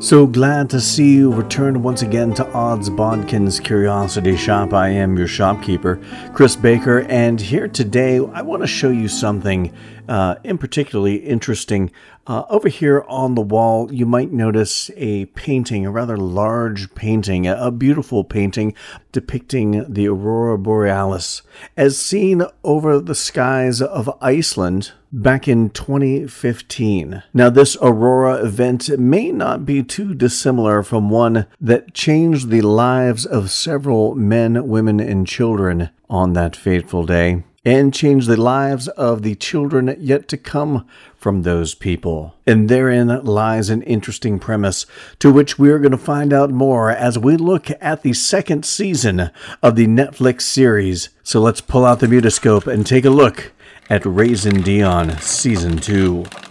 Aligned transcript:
So 0.00 0.26
glad 0.26 0.70
to 0.70 0.80
see 0.80 1.14
you 1.16 1.30
return 1.30 1.82
once 1.82 2.00
again 2.00 2.32
to 2.32 2.52
Odds 2.52 2.88
Bodkin's 2.88 3.60
Curiosity 3.60 4.34
Shoppe. 4.34 4.72
I 4.72 4.88
am 4.88 5.18
your 5.18 5.26
shopkeeper, 5.26 6.00
Chris 6.32 6.56
Baker, 6.56 7.00
and 7.00 7.38
here 7.38 7.68
today 7.68 8.16
I 8.18 8.40
want 8.40 8.62
to 8.62 8.66
show 8.66 8.88
you 8.88 9.08
something 9.08 9.70
uh, 10.10 10.34
in 10.42 10.58
particularly 10.58 11.18
interesting. 11.18 11.90
Uh, 12.26 12.42
over 12.50 12.68
here 12.68 13.04
on 13.08 13.36
the 13.36 13.40
wall, 13.40 13.92
you 13.92 14.04
might 14.04 14.32
notice 14.32 14.90
a 14.96 15.26
painting, 15.26 15.86
a 15.86 15.90
rather 15.90 16.16
large 16.16 16.92
painting, 16.96 17.46
a 17.46 17.70
beautiful 17.70 18.24
painting 18.24 18.74
depicting 19.12 19.84
the 19.88 20.08
aurora 20.08 20.58
borealis 20.58 21.42
as 21.76 21.96
seen 21.96 22.42
over 22.64 22.98
the 22.98 23.14
skies 23.14 23.80
of 23.80 24.10
Iceland 24.20 24.92
back 25.12 25.46
in 25.46 25.70
2015. 25.70 27.22
Now, 27.32 27.48
this 27.48 27.76
aurora 27.80 28.44
event 28.44 28.88
may 28.98 29.30
not 29.30 29.64
be 29.64 29.84
too 29.84 30.14
dissimilar 30.14 30.82
from 30.82 31.08
one 31.08 31.46
that 31.60 31.94
changed 31.94 32.48
the 32.48 32.62
lives 32.62 33.24
of 33.24 33.50
several 33.50 34.16
men, 34.16 34.66
women, 34.66 34.98
and 34.98 35.26
children 35.26 35.90
on 36.08 36.32
that 36.32 36.56
fateful 36.56 37.06
day 37.06 37.44
and 37.64 37.92
change 37.92 38.26
the 38.26 38.40
lives 38.40 38.88
of 38.88 39.22
the 39.22 39.34
children 39.34 39.94
yet 39.98 40.28
to 40.28 40.36
come 40.36 40.86
from 41.14 41.42
those 41.42 41.74
people. 41.74 42.34
And 42.46 42.68
therein 42.68 43.08
lies 43.24 43.68
an 43.68 43.82
interesting 43.82 44.38
premise 44.38 44.86
to 45.18 45.30
which 45.30 45.58
we 45.58 45.70
are 45.70 45.78
going 45.78 45.90
to 45.90 45.98
find 45.98 46.32
out 46.32 46.50
more 46.50 46.90
as 46.90 47.18
we 47.18 47.36
look 47.36 47.68
at 47.80 48.02
the 48.02 48.14
second 48.14 48.64
season 48.64 49.30
of 49.62 49.76
the 49.76 49.86
Netflix 49.86 50.42
series. 50.42 51.10
So 51.22 51.40
let's 51.40 51.60
pull 51.60 51.84
out 51.84 52.00
the 52.00 52.06
mutoscope 52.06 52.66
and 52.66 52.86
take 52.86 53.04
a 53.04 53.10
look 53.10 53.52
at 53.90 54.06
Raising 54.06 54.62
Dion 54.62 55.18
Season 55.18 55.76
2. 55.76 56.49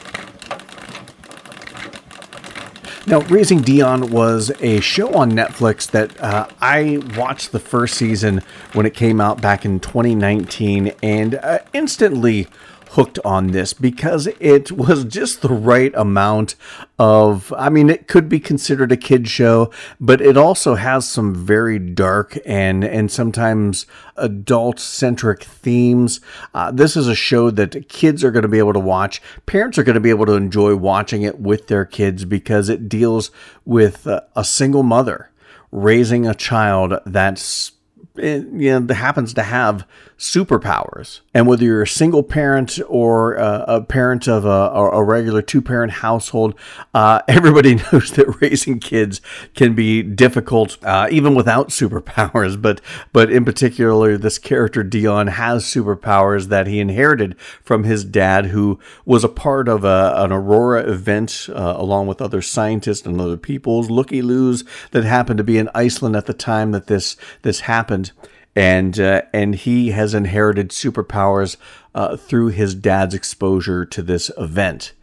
Now, 3.09 3.21
Raising 3.21 3.61
Dion 3.61 4.11
was 4.11 4.51
a 4.59 4.81
show 4.81 5.11
on 5.15 5.31
Netflix 5.31 5.89
that 5.89 6.21
uh, 6.21 6.47
I 6.61 7.01
watched 7.17 7.51
the 7.51 7.59
first 7.59 7.95
season 7.95 8.43
when 8.73 8.85
it 8.85 8.93
came 8.93 9.19
out 9.19 9.41
back 9.41 9.65
in 9.65 9.79
2019 9.79 10.93
and 11.01 11.33
uh, 11.33 11.57
instantly 11.73 12.45
hooked 12.91 13.19
on 13.23 13.47
this 13.47 13.73
because 13.73 14.27
it 14.39 14.71
was 14.71 15.05
just 15.05 15.41
the 15.41 15.49
right 15.53 15.93
amount 15.95 16.55
of 16.97 17.53
I 17.57 17.69
mean 17.69 17.89
it 17.89 18.07
could 18.07 18.27
be 18.27 18.39
considered 18.39 18.91
a 18.91 18.97
kid 18.97 19.27
show 19.27 19.71
but 19.99 20.21
it 20.21 20.37
also 20.37 20.75
has 20.75 21.07
some 21.07 21.33
very 21.33 21.77
dark 21.77 22.37
and 22.45 22.83
and 22.83 23.11
sometimes 23.11 23.85
adult 24.19 24.79
centric 24.79 25.43
themes. 25.43 26.19
Uh, 26.53 26.71
this 26.71 26.95
is 26.95 27.07
a 27.07 27.15
show 27.15 27.49
that 27.51 27.89
kids 27.89 28.23
are 28.23 28.31
going 28.31 28.43
to 28.43 28.49
be 28.49 28.59
able 28.59 28.73
to 28.73 28.79
watch. 28.79 29.21
Parents 29.45 29.77
are 29.77 29.83
going 29.83 29.95
to 29.95 30.01
be 30.01 30.09
able 30.09 30.25
to 30.25 30.33
enjoy 30.33 30.75
watching 30.75 31.23
it 31.23 31.39
with 31.39 31.67
their 31.67 31.85
kids 31.85 32.25
because 32.25 32.69
it 32.69 32.89
deals 32.89 33.31
with 33.65 34.05
uh, 34.05 34.21
a 34.35 34.43
single 34.43 34.83
mother 34.83 35.31
raising 35.71 36.27
a 36.27 36.35
child 36.35 36.93
that's 37.05 37.71
it, 38.19 38.47
you 38.53 38.79
know, 38.79 38.93
happens 38.93 39.33
to 39.33 39.43
have 39.43 39.85
superpowers. 40.19 41.21
And 41.33 41.47
whether 41.47 41.63
you're 41.63 41.81
a 41.81 41.87
single 41.87 42.23
parent 42.23 42.77
or 42.87 43.35
a, 43.35 43.63
a 43.67 43.81
parent 43.81 44.27
of 44.27 44.43
a, 44.43 44.49
a 44.49 45.03
regular 45.03 45.41
two 45.41 45.61
parent 45.61 45.93
household, 45.93 46.55
uh, 46.93 47.21
everybody 47.27 47.75
knows 47.75 48.11
that 48.11 48.41
raising 48.41 48.79
kids 48.79 49.21
can 49.55 49.73
be 49.73 50.03
difficult, 50.03 50.77
uh, 50.83 51.07
even 51.09 51.35
without 51.35 51.69
superpowers. 51.69 52.61
But 52.61 52.81
but 53.13 53.31
in 53.31 53.45
particular, 53.45 54.17
this 54.17 54.37
character 54.37 54.83
Dion 54.83 55.27
has 55.27 55.63
superpowers 55.63 56.47
that 56.47 56.67
he 56.67 56.79
inherited 56.79 57.39
from 57.63 57.85
his 57.85 58.03
dad, 58.03 58.47
who 58.47 58.77
was 59.05 59.23
a 59.23 59.29
part 59.29 59.69
of 59.69 59.85
a, 59.85 60.13
an 60.17 60.33
Aurora 60.33 60.81
event 60.81 61.47
uh, 61.49 61.75
along 61.77 62.07
with 62.07 62.21
other 62.21 62.41
scientists 62.41 63.05
and 63.05 63.21
other 63.21 63.37
peoples, 63.37 63.89
looky 63.89 64.21
loos 64.21 64.65
that 64.91 65.05
happened 65.05 65.37
to 65.37 65.43
be 65.43 65.57
in 65.57 65.69
Iceland 65.73 66.17
at 66.17 66.25
the 66.25 66.33
time 66.33 66.71
that 66.71 66.87
this 66.87 67.15
this 67.41 67.61
happened 67.61 68.08
and 68.55 68.99
uh, 68.99 69.21
and 69.33 69.55
he 69.55 69.91
has 69.91 70.13
inherited 70.13 70.69
superpowers 70.69 71.57
uh, 71.95 72.17
through 72.17 72.47
his 72.47 72.75
dad's 72.75 73.13
exposure 73.13 73.85
to 73.85 74.01
this 74.01 74.31
event. 74.37 74.93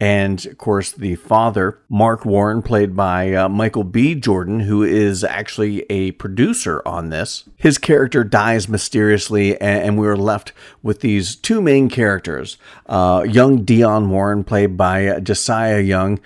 And 0.00 0.44
of 0.46 0.58
course, 0.58 0.90
the 0.90 1.14
father, 1.14 1.78
Mark 1.88 2.24
Warren, 2.24 2.62
played 2.62 2.96
by 2.96 3.32
uh, 3.32 3.48
Michael 3.48 3.84
B. 3.84 4.16
Jordan, 4.16 4.60
who 4.60 4.82
is 4.82 5.22
actually 5.22 5.82
a 5.88 6.10
producer 6.12 6.82
on 6.84 7.10
this. 7.10 7.44
His 7.56 7.78
character 7.78 8.24
dies 8.24 8.68
mysteriously, 8.68 9.58
and, 9.60 9.84
and 9.84 9.98
we 9.98 10.08
are 10.08 10.16
left 10.16 10.52
with 10.82 11.00
these 11.00 11.36
two 11.36 11.62
main 11.62 11.88
characters 11.88 12.58
uh, 12.86 13.24
young 13.28 13.64
Dion 13.64 14.10
Warren, 14.10 14.42
played 14.42 14.76
by 14.76 15.06
uh, 15.06 15.20
Ja'Siah 15.20 15.86
Young. 15.86 16.18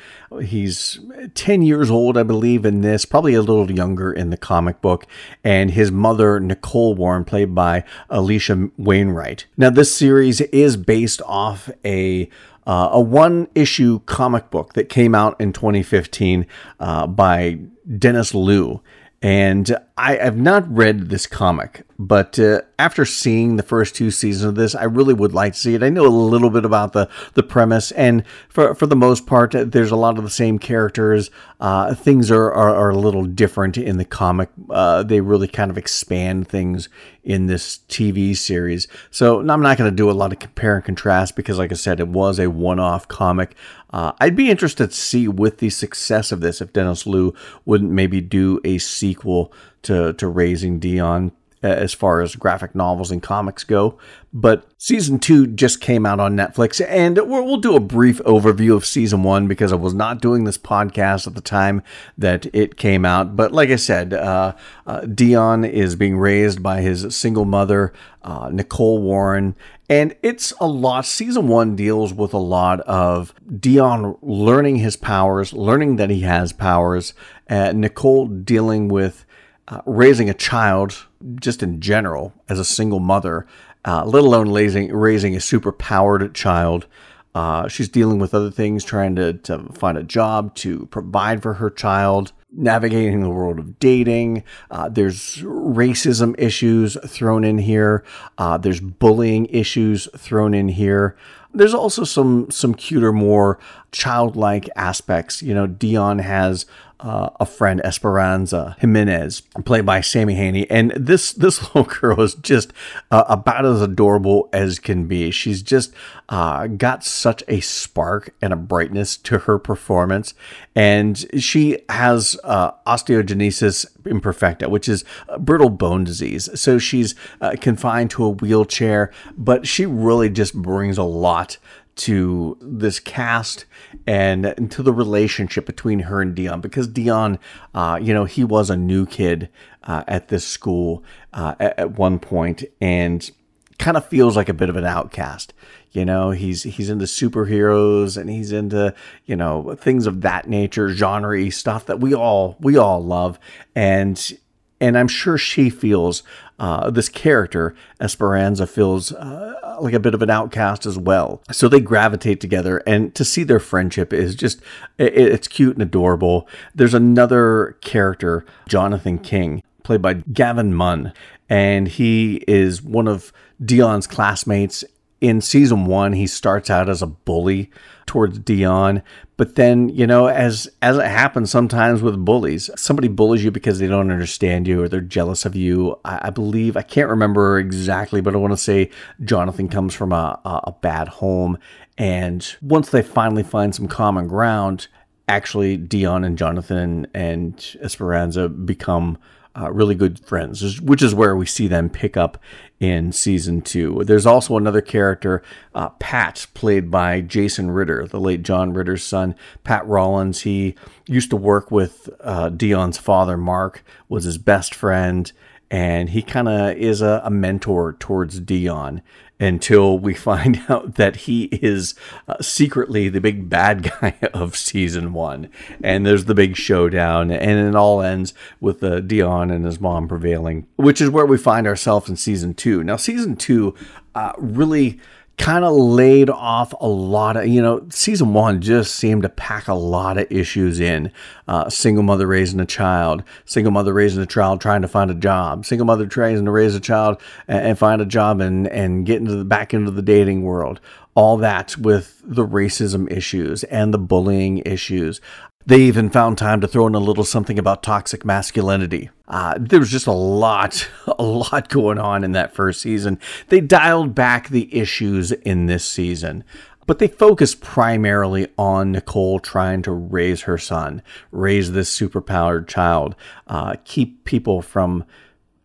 He's 0.43 0.99
10 1.35 1.63
years 1.63 1.91
old, 1.91 2.17
I 2.17 2.23
believe, 2.23 2.65
in 2.65 2.81
this, 2.81 3.05
probably 3.05 3.35
a 3.35 3.43
little 3.43 3.71
younger 3.71 4.13
in 4.13 4.31
the 4.31 4.37
comic 4.37 4.81
book, 4.81 5.07
and 5.45 5.71
his 5.71 5.93
mother, 5.93 6.41
Nicole 6.41 6.95
Warren, 6.95 7.25
played 7.25 7.55
by 7.55 7.85
Alisha 8.11 8.71
Wainwright. 8.79 9.45
Now, 9.59 9.71
this 9.71 9.95
series 9.95 10.41
is 10.41 10.77
based 10.77 11.21
off 11.27 11.71
a 11.85 12.31
uh, 12.69 12.91
a 12.93 13.01
one 13.01 13.49
issue 13.55 14.01
comic 14.01 14.51
book 14.51 14.75
that 14.75 14.89
came 14.89 15.15
out 15.15 15.41
in 15.41 15.53
2015 15.53 16.47
uh, 16.79 17.07
by 17.07 17.59
Dennis 17.99 18.35
Liu. 18.35 18.83
And 19.21 19.77
I 19.97 20.15
have 20.15 20.37
not 20.37 20.73
read 20.73 21.09
this 21.09 21.27
comic, 21.27 21.85
but 21.99 22.39
uh, 22.39 22.61
after 22.79 23.05
seeing 23.05 23.57
the 23.57 23.65
first 23.65 23.97
two 23.97 24.13
seasons 24.13 24.45
of 24.45 24.55
this, 24.55 24.77
I 24.77 24.85
really 24.85 25.13
would 25.13 25.35
like 25.35 25.55
to 25.55 25.59
see 25.59 25.75
it. 25.75 25.83
I 25.83 25.89
know 25.89 26.07
a 26.07 26.09
little 26.09 26.51
bit 26.51 26.65
about 26.65 26.93
the, 26.93 27.09
the 27.35 27.43
premise, 27.43 27.91
and 27.91 28.23
for, 28.49 28.77
for 28.77 28.87
the 28.87 28.95
most 28.95 29.27
part, 29.27 29.51
there's 29.51 29.91
a 29.91 29.97
lot 29.97 30.19
of 30.19 30.23
the 30.23 30.31
same 30.31 30.61
characters. 30.61 31.33
Uh, 31.59 31.97
things 31.97 32.31
are, 32.31 32.53
are, 32.53 32.73
are, 32.77 32.91
a 32.91 32.99
little 32.99 33.25
different 33.25 33.77
in 33.77 33.99
the 33.99 34.05
comic. 34.05 34.51
Uh, 34.71 35.03
they 35.03 35.21
really 35.21 35.49
kind 35.49 35.73
of 35.73 35.77
expand 35.77 36.47
things 36.47 36.89
in 37.25 37.47
this 37.47 37.81
TV 37.89 38.37
series. 38.37 38.87
So 39.11 39.41
I'm 39.41 39.61
not 39.61 39.77
going 39.77 39.91
to 39.91 39.97
do 39.97 40.09
a 40.09 40.13
lot 40.13 40.33
of 40.33 40.39
compare 40.39 40.77
and 40.77 40.85
contrast 40.85 41.35
because, 41.35 41.59
like 41.59 41.73
I 41.73 41.75
said, 41.75 41.99
it 41.99 42.07
was 42.07 42.39
a 42.39 42.49
one 42.49 42.79
off 42.79 43.09
comic. 43.09 43.57
Uh, 43.91 44.13
I'd 44.21 44.37
be 44.37 44.51
interested 44.51 44.91
to 44.91 44.97
see 44.97 45.29
with 45.29 45.59
the 45.59 45.71
success 45.71 46.31
of 46.31 46.41
this 46.41 46.61
if 46.61 46.73
Dennis 46.73 47.07
Liu 47.07 47.35
wouldn't 47.65 47.91
maybe 47.91 48.21
do 48.21 48.61
a 48.65 48.79
sequel 48.79 49.53
to, 49.83 50.13
to 50.15 50.27
Raising 50.29 50.79
Dion 50.79 51.33
as 51.63 51.93
far 51.93 52.21
as 52.21 52.37
graphic 52.37 52.75
novels 52.75 53.11
and 53.11 53.23
comics 53.23 53.65
go. 53.65 53.99
But 54.33 54.71
season 54.77 55.19
two 55.19 55.47
just 55.47 55.81
came 55.81 56.05
out 56.05 56.21
on 56.21 56.37
Netflix, 56.37 56.85
and 56.87 57.17
we'll 57.17 57.57
do 57.57 57.75
a 57.75 57.81
brief 57.81 58.19
overview 58.21 58.77
of 58.77 58.85
season 58.85 59.23
one 59.23 59.49
because 59.49 59.73
I 59.73 59.77
was 59.77 59.95
not 59.95 60.21
doing 60.21 60.45
this 60.45 60.59
podcast 60.59 61.27
at 61.27 61.35
the 61.35 61.41
time 61.41 61.83
that 62.19 62.47
it 62.55 62.77
came 62.77 63.05
out. 63.05 63.37
But 63.37 63.53
like 63.53 63.71
I 63.71 63.77
said, 63.77 64.13
uh, 64.13 64.55
uh, 64.87 65.01
Dion 65.03 65.65
is 65.65 65.97
being 65.97 66.19
raised 66.19 66.63
by 66.63 66.83
his 66.83 67.17
single 67.17 67.47
mother, 67.47 67.93
uh, 68.23 68.51
Nicole 68.53 69.01
Warren, 69.01 69.57
and 69.89 70.15
it's 70.23 70.53
a 70.61 70.67
lot. 70.67 71.07
Season 71.07 71.49
one 71.49 71.75
deals 71.75 72.13
with 72.13 72.35
a 72.35 72.39
lot 72.39 72.81
of 72.81 73.33
Dion 73.59 74.19
learning 74.21 74.77
his 74.77 74.97
powers, 74.97 75.55
learning 75.55 75.97
that 75.97 76.11
he 76.11 76.21
has 76.21 76.53
powers, 76.53 77.15
Nicole 77.49 78.27
dealing 78.27 78.89
with 78.89 79.25
uh, 79.69 79.81
raising 79.87 80.29
a 80.29 80.35
child, 80.35 81.07
just 81.41 81.63
in 81.63 81.81
general, 81.81 82.33
as 82.49 82.59
a 82.59 82.65
single 82.65 83.01
mother, 83.01 83.47
uh, 83.85 84.05
let 84.05 84.25
alone 84.25 84.53
raising, 84.53 84.93
raising 84.93 85.37
a 85.37 85.41
super 85.41 85.73
powered 85.73 86.35
child. 86.35 86.87
Uh, 87.35 87.69
she's 87.69 87.89
dealing 87.89 88.19
with 88.19 88.35
other 88.35 88.51
things, 88.51 88.83
trying 88.83 89.15
to, 89.15 89.35
to 89.35 89.59
find 89.73 89.97
a 89.97 90.03
job 90.03 90.55
to 90.57 90.87
provide 90.87 91.43
for 91.43 91.55
her 91.55 91.71
child, 91.71 92.33
navigating 92.51 93.21
the 93.21 93.29
world 93.29 93.59
of 93.59 93.79
dating. 93.79 94.43
Uh, 94.71 94.89
there's 94.89 95.37
racism 95.43 96.35
issues 96.39 96.97
thrown 97.07 97.45
in 97.45 97.59
here. 97.59 98.03
Uh, 98.39 98.57
there's 98.57 98.81
bullying 98.81 99.47
issues 99.47 100.09
thrown 100.17 100.55
in 100.55 100.69
here. 100.69 101.17
There's 101.55 101.75
also 101.75 102.05
some 102.05 102.51
some 102.51 102.75
cuter, 102.75 103.13
more 103.13 103.59
childlike 103.93 104.69
aspects. 104.77 105.43
You 105.43 105.55
know, 105.55 105.67
Dion 105.67 106.19
has 106.19 106.67
uh, 107.01 107.31
a 107.39 107.47
friend, 107.47 107.81
Esperanza 107.85 108.77
Jimenez, 108.81 109.43
played 109.65 109.87
by 109.87 110.01
Sammi 110.01 110.35
Haney, 110.35 110.69
and 110.71 110.91
this 110.93 111.33
this 111.33 111.63
little 111.75 111.85
girl 111.85 112.21
is 112.21 112.35
just 112.35 112.73
uh, 113.11 113.25
about 113.29 113.65
as 113.65 113.81
adorable 113.81 114.49
as 114.53 114.79
can 114.79 115.07
be. 115.07 115.31
She's 115.31 115.63
just 115.63 115.93
uh, 116.29 116.67
got 116.67 117.05
such 117.05 117.43
a 117.49 117.61
spark 117.61 118.35
and 118.43 118.53
a 118.53 118.57
brightness 118.57 119.17
to 119.19 119.39
her 119.41 119.59
performance, 119.59 120.35
and 120.75 121.27
she 121.41 121.79
has 121.89 122.37
uh, 122.45 122.73
osteogenesis 122.87 123.87
imperfecta, 124.03 124.69
which 124.69 124.89
is 124.89 125.05
brittle 125.39 125.71
bone 125.71 126.05
disease. 126.05 126.49
So 126.61 126.79
she's 126.79 127.15
uh, 127.41 127.55
confined 127.61 128.11
to 128.13 128.25
a 128.25 128.31
wheelchair, 128.31 129.13
but 129.37 129.67
she 129.67 129.87
really 129.87 130.31
just 130.31 130.55
brings 130.55 130.99
a 130.99 131.05
lot 131.05 131.59
to 131.99 132.57
this 132.61 133.01
cast 133.01 133.67
and 134.07 134.71
to 134.71 134.83
the 134.83 134.93
relationship 134.93 135.67
between 135.67 136.01
her 136.01 136.23
and 136.23 136.35
Dion 136.35 136.61
because 136.61 136.87
Dion, 136.87 137.39
uh, 137.75 137.99
you 138.01 138.15
know, 138.15 138.25
he 138.25 138.45
was 138.45 138.71
a 138.71 138.77
new 138.77 139.05
kid 139.05 139.49
uh, 139.83 140.05
at 140.07 140.29
this 140.29 140.47
school 140.47 141.03
uh, 141.33 141.55
at, 141.59 141.79
at, 141.79 141.99
one 141.99 142.19
point 142.21 142.65
and 142.81 143.31
kind 143.79 143.97
of 143.97 144.07
feels 144.07 144.37
like 144.37 144.49
a 144.49 144.55
bit 144.55 144.71
of 144.71 144.77
an 144.77 144.85
outcast. 144.85 145.53
You 145.91 146.05
know, 146.05 146.31
he's 146.31 146.63
he's 146.63 146.91
into 146.91 147.07
superheroes 147.07 148.17
and 148.17 148.31
he's 148.31 148.53
into 148.53 148.95
you 149.25 149.35
know 149.35 149.75
things 149.75 150.07
of 150.07 150.21
that 150.21 150.49
nature, 150.49 150.91
genre 150.91 151.51
stuff 151.51 151.87
that 151.87 151.99
we 151.99 152.15
all 152.15 152.57
we 152.61 152.77
all 152.77 153.03
love, 153.03 153.41
and 153.75 154.39
and 154.81 154.97
I'm 154.97 155.09
sure 155.09 155.39
she 155.39 155.71
feels 155.71 156.23
uh, 156.59 156.91
this 156.91 157.09
character 157.09 157.75
Esperanza 158.01 158.67
feels 158.67 159.13
uh, 159.13 159.79
like 159.81 159.95
a 159.95 160.01
bit 160.01 160.15
of 160.15 160.23
an 160.23 160.31
outcast 160.31 160.87
as 160.87 160.99
well. 160.99 161.43
So 161.53 161.69
they 161.69 161.81
gravitate 161.81 162.41
together, 162.41 162.83
and 162.87 163.15
to 163.15 163.25
see 163.25 163.45
their 163.45 163.61
friendship 163.61 164.13
is 164.13 164.35
just 164.35 164.61
it, 164.99 165.15
it's 165.17 165.49
cute 165.49 165.75
and 165.75 165.83
adorable. 165.83 166.49
There's 166.75 166.95
another 166.95 167.77
character, 167.81 168.45
Jonathan 168.69 169.19
King, 169.19 169.63
played 169.83 170.03
by 170.03 170.15
Gavin 170.15 170.75
Munn, 170.75 171.13
and 171.49 171.89
he 171.89 172.45
is 172.49 172.83
one 172.83 173.09
of 173.09 173.33
Dion's 173.65 174.07
classmates 174.07 174.85
in 175.21 175.41
season 175.41 175.87
one, 175.87 176.13
he 176.13 176.27
starts 176.27 176.71
out 176.71 176.89
as 176.89 177.03
a 177.03 177.07
bully 177.07 177.71
towards 178.09 178.41
Dion, 178.41 179.03
but 179.37 179.55
then 179.55 179.89
you 179.91 180.07
know, 180.07 180.27
as 180.27 180.69
as 180.83 180.97
it 180.97 181.07
happens 181.07 181.51
sometimes 181.51 182.03
with 182.03 182.25
bullies, 182.25 182.69
somebody 182.75 183.07
bullies 183.07 183.45
you 183.45 183.53
because 183.53 183.79
they 183.79 183.87
don't 183.87 184.11
understand 184.11 184.67
you 184.67 184.83
or 184.83 184.89
they're 184.89 185.01
jealous 185.01 185.45
of 185.45 185.55
you. 185.55 185.97
I, 186.05 186.19
I 186.23 186.31
believe 186.31 186.77
I 186.77 186.83
can't 186.83 187.09
remember 187.09 187.59
exactly, 187.59 188.21
but 188.21 188.35
I 188.35 188.39
want 188.39 188.53
to 188.53 188.57
say 188.57 188.91
Jonathan 189.23 189.69
comes 189.69 189.95
from 189.95 190.13
a, 190.13 190.41
a, 190.45 190.61
a 190.65 190.73
bad 190.81 191.07
home, 191.07 191.59
and 191.97 192.57
once 192.61 192.91
they 192.91 193.03
finally 193.03 193.45
find 193.45 193.73
some 193.73 193.87
common 193.87 194.27
ground, 194.27 194.89
actually 195.29 195.77
Dion 195.77 196.25
and 196.25 196.37
Jonathan 196.37 197.07
and 197.15 197.77
Esperanza 197.81 198.49
become 198.49 199.19
uh, 199.59 199.71
really 199.73 199.95
good 199.95 200.19
friends, 200.21 200.81
which 200.81 201.03
is 201.03 201.15
where 201.15 201.37
we 201.37 201.47
see 201.47 201.67
them 201.67 201.91
pick 201.91 202.17
up 202.17 202.39
in 202.81 203.13
season 203.13 203.61
two. 203.61 204.03
There's 204.05 204.27
also 204.27 204.57
another 204.57 204.81
character, 204.81 205.43
uh, 205.75 205.89
Pat, 205.91 206.47
played 206.55 206.91
by 206.91 207.21
Jason 207.21 207.71
Ritter, 207.71 208.07
the 208.07 208.21
late 208.21 208.43
John 208.43 208.73
Ritter's 208.73 209.05
son. 209.05 209.35
Pat 209.65 209.85
Rollins, 209.87 210.43
he 210.43 210.77
used 211.07 211.31
to 211.31 211.37
work 211.37 211.71
with 211.71 212.09
uh, 212.21 212.51
Dion's 212.51 212.99
father, 212.99 213.37
Mark, 213.37 213.85
was 214.09 214.25
his 214.25 214.39
best 214.39 214.75
friend, 214.75 215.33
and 215.71 216.11
he 216.11 216.23
kind 216.23 216.49
of 216.49 216.77
is 216.77 217.03
a, 217.03 217.21
a 217.25 217.31
mentor 217.31 217.95
towards 217.95 218.41
Dion 218.41 219.03
until 219.41 219.99
we 219.99 220.15
find 220.15 220.63
out 220.69 220.95
that 220.97 221.17
he 221.17 221.45
is 221.45 221.95
uh, 222.27 222.41
secretly 222.41 223.09
the 223.09 223.21
big 223.21 223.49
bad 223.49 223.83
guy 224.01 224.17
of 224.35 224.57
season 224.57 225.13
one. 225.13 225.49
And 225.83 226.05
there's 226.05 226.25
the 226.27 226.35
big 226.35 226.57
showdown, 226.57 227.31
and 227.31 227.69
it 227.69 227.75
all 227.75 228.03
ends 228.03 228.35
with 228.61 228.83
uh, 228.83 229.01
Dion 229.01 229.51
and 229.51 229.65
his 229.65 229.81
mom 229.81 230.09
prevailing, 230.09 230.67
which 230.77 231.01
is 231.01 231.11
where 231.11 231.27
we 231.27 231.39
find 231.39 231.67
ourselves 231.67 232.09
in 232.09 232.17
season 232.17 232.55
two. 232.55 232.83
Now, 232.83 232.97
season 232.97 233.37
two 233.37 233.75
uh, 234.15 234.33
really 234.39 234.99
kind 235.39 235.65
of 235.65 235.73
laid 235.73 236.29
off 236.29 236.75
a 236.81 236.89
lot 236.89 237.37
of, 237.37 237.47
you 237.47 237.63
know, 237.63 237.87
season 237.91 238.35
one 238.35 238.61
just 238.61 238.97
seemed 238.97 239.23
to 239.23 239.29
pack 239.29 239.69
a 239.69 239.75
lot 239.75 240.19
of 240.19 240.31
issues 240.31 240.81
in. 240.81 241.11
Uh, 241.47 241.71
single 241.71 242.03
mother 242.03 242.27
raising 242.27 242.61
a 242.61 242.67
child, 242.67 243.23
single 243.47 243.71
mother 243.71 243.95
raising 243.95 244.23
a 244.23 244.27
child 244.27 244.61
trying 244.61 244.83
to 244.83 244.89
find 244.89 245.11
a 245.11 245.15
job, 245.15 245.65
single 245.65 245.87
mother 245.87 246.07
trying 246.07 246.45
to 246.45 246.51
raise 246.51 246.75
a 246.75 246.81
child 246.81 247.21
and, 247.47 247.69
and 247.69 247.79
find 247.79 248.03
a 248.03 248.07
job 248.07 248.41
and, 248.41 248.67
and 248.69 249.07
get 249.07 249.21
into 249.21 249.35
the 249.35 249.45
back 249.45 249.73
into 249.73 249.91
the 249.91 250.03
dating 250.03 250.43
world. 250.43 250.81
All 251.15 251.37
that 251.39 251.77
with 251.77 252.21
the 252.25 252.47
racism 252.47 253.11
issues 253.11 253.65
and 253.65 253.95
the 253.95 253.99
bullying 253.99 254.59
issues. 254.59 255.21
They 255.67 255.83
even 255.83 256.09
found 256.09 256.39
time 256.39 256.61
to 256.63 256.69
throw 256.69 256.87
in 256.87 256.95
a 256.95 256.99
little 256.99 257.25
something 257.25 257.59
about 257.59 257.83
toxic 257.83 258.25
masculinity. 258.25 259.11
Uh, 259.27 259.55
there 259.59 259.81
was 259.81 259.91
just 259.91 260.07
a 260.07 260.13
lot, 260.13 260.89
a 261.19 261.23
lot 261.23 261.69
going 261.69 261.99
on 261.99 262.25
in 262.25 262.33
that 262.33 262.55
first 262.55 262.81
season. 262.81 263.19
They 263.49 263.61
dialed 263.61 264.15
back 264.15 264.49
the 264.49 264.75
issues 264.75 265.33
in 265.33 265.67
this 265.67 265.85
season 265.85 266.45
but 266.89 267.01
they 267.01 267.07
focused 267.07 267.61
primarily 267.61 268.49
on 268.57 268.93
Nicole 268.93 269.41
trying 269.41 269.83
to 269.83 269.93
raise 269.93 270.43
her 270.45 270.57
son, 270.57 271.03
raise 271.31 271.73
this 271.73 271.95
superpowered 271.95 272.67
child, 272.67 273.15
uh, 273.47 273.77
keep 273.85 274.25
people 274.25 274.63
from 274.63 275.05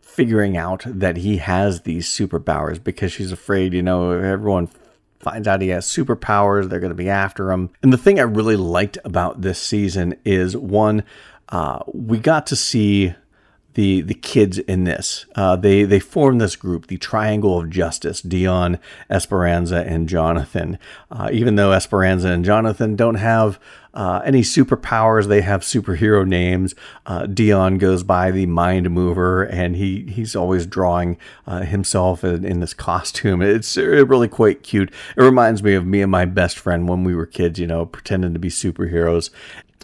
figuring 0.02 0.54
out 0.54 0.84
that 0.86 1.16
he 1.16 1.38
has 1.38 1.80
these 1.80 2.06
superpowers 2.06 2.82
because 2.82 3.10
she's 3.10 3.32
afraid, 3.32 3.72
you 3.72 3.82
know, 3.82 4.10
everyone 4.10 4.68
finds 5.24 5.48
out 5.48 5.60
he 5.60 5.68
has 5.68 5.86
superpowers. 5.86 6.68
They're 6.68 6.80
going 6.80 6.90
to 6.90 6.94
be 6.94 7.10
after 7.10 7.50
him. 7.50 7.70
And 7.82 7.92
the 7.92 7.98
thing 7.98 8.20
I 8.20 8.24
really 8.24 8.56
liked 8.56 8.98
about 9.04 9.40
this 9.40 9.60
season 9.60 10.14
is 10.24 10.56
one, 10.56 11.02
uh, 11.48 11.80
we 11.92 12.18
got 12.18 12.46
to 12.48 12.56
see 12.56 13.14
the 13.74 14.00
the 14.00 14.14
kids 14.14 14.58
in 14.58 14.84
this. 14.84 15.26
Uh, 15.34 15.56
they 15.56 15.84
they 15.84 16.00
form 16.00 16.38
this 16.38 16.56
group, 16.56 16.86
the 16.86 16.96
Triangle 16.96 17.60
of 17.60 17.70
Justice: 17.70 18.20
Dion, 18.20 18.78
Esperanza, 19.10 19.84
and 19.86 20.08
Jonathan. 20.08 20.78
Uh, 21.10 21.28
even 21.32 21.56
though 21.56 21.72
Esperanza 21.72 22.28
and 22.28 22.44
Jonathan 22.44 22.96
don't 22.96 23.16
have 23.16 23.58
uh, 23.94 24.20
any 24.24 24.42
superpowers, 24.42 25.28
they 25.28 25.40
have 25.40 25.62
superhero 25.62 26.26
names. 26.26 26.74
Uh, 27.06 27.26
Dion 27.26 27.78
goes 27.78 28.02
by 28.02 28.30
the 28.30 28.46
Mind 28.46 28.90
Mover, 28.90 29.44
and 29.44 29.76
he 29.76 30.02
he's 30.02 30.34
always 30.34 30.66
drawing 30.66 31.16
uh, 31.46 31.60
himself 31.60 32.24
in, 32.24 32.44
in, 32.44 32.60
this 32.60 32.74
costume. 32.74 33.42
It's 33.42 33.76
really 33.76 34.28
quite 34.28 34.62
cute. 34.62 34.92
It 35.16 35.22
reminds 35.22 35.62
me 35.62 35.74
of 35.74 35.86
me 35.86 36.02
and 36.02 36.10
my 36.10 36.24
best 36.24 36.58
friend 36.58 36.88
when 36.88 37.04
we 37.04 37.14
were 37.14 37.26
kids, 37.26 37.58
you 37.58 37.66
know, 37.66 37.86
pretending 37.86 38.32
to 38.32 38.38
be 38.38 38.48
superheroes 38.48 39.30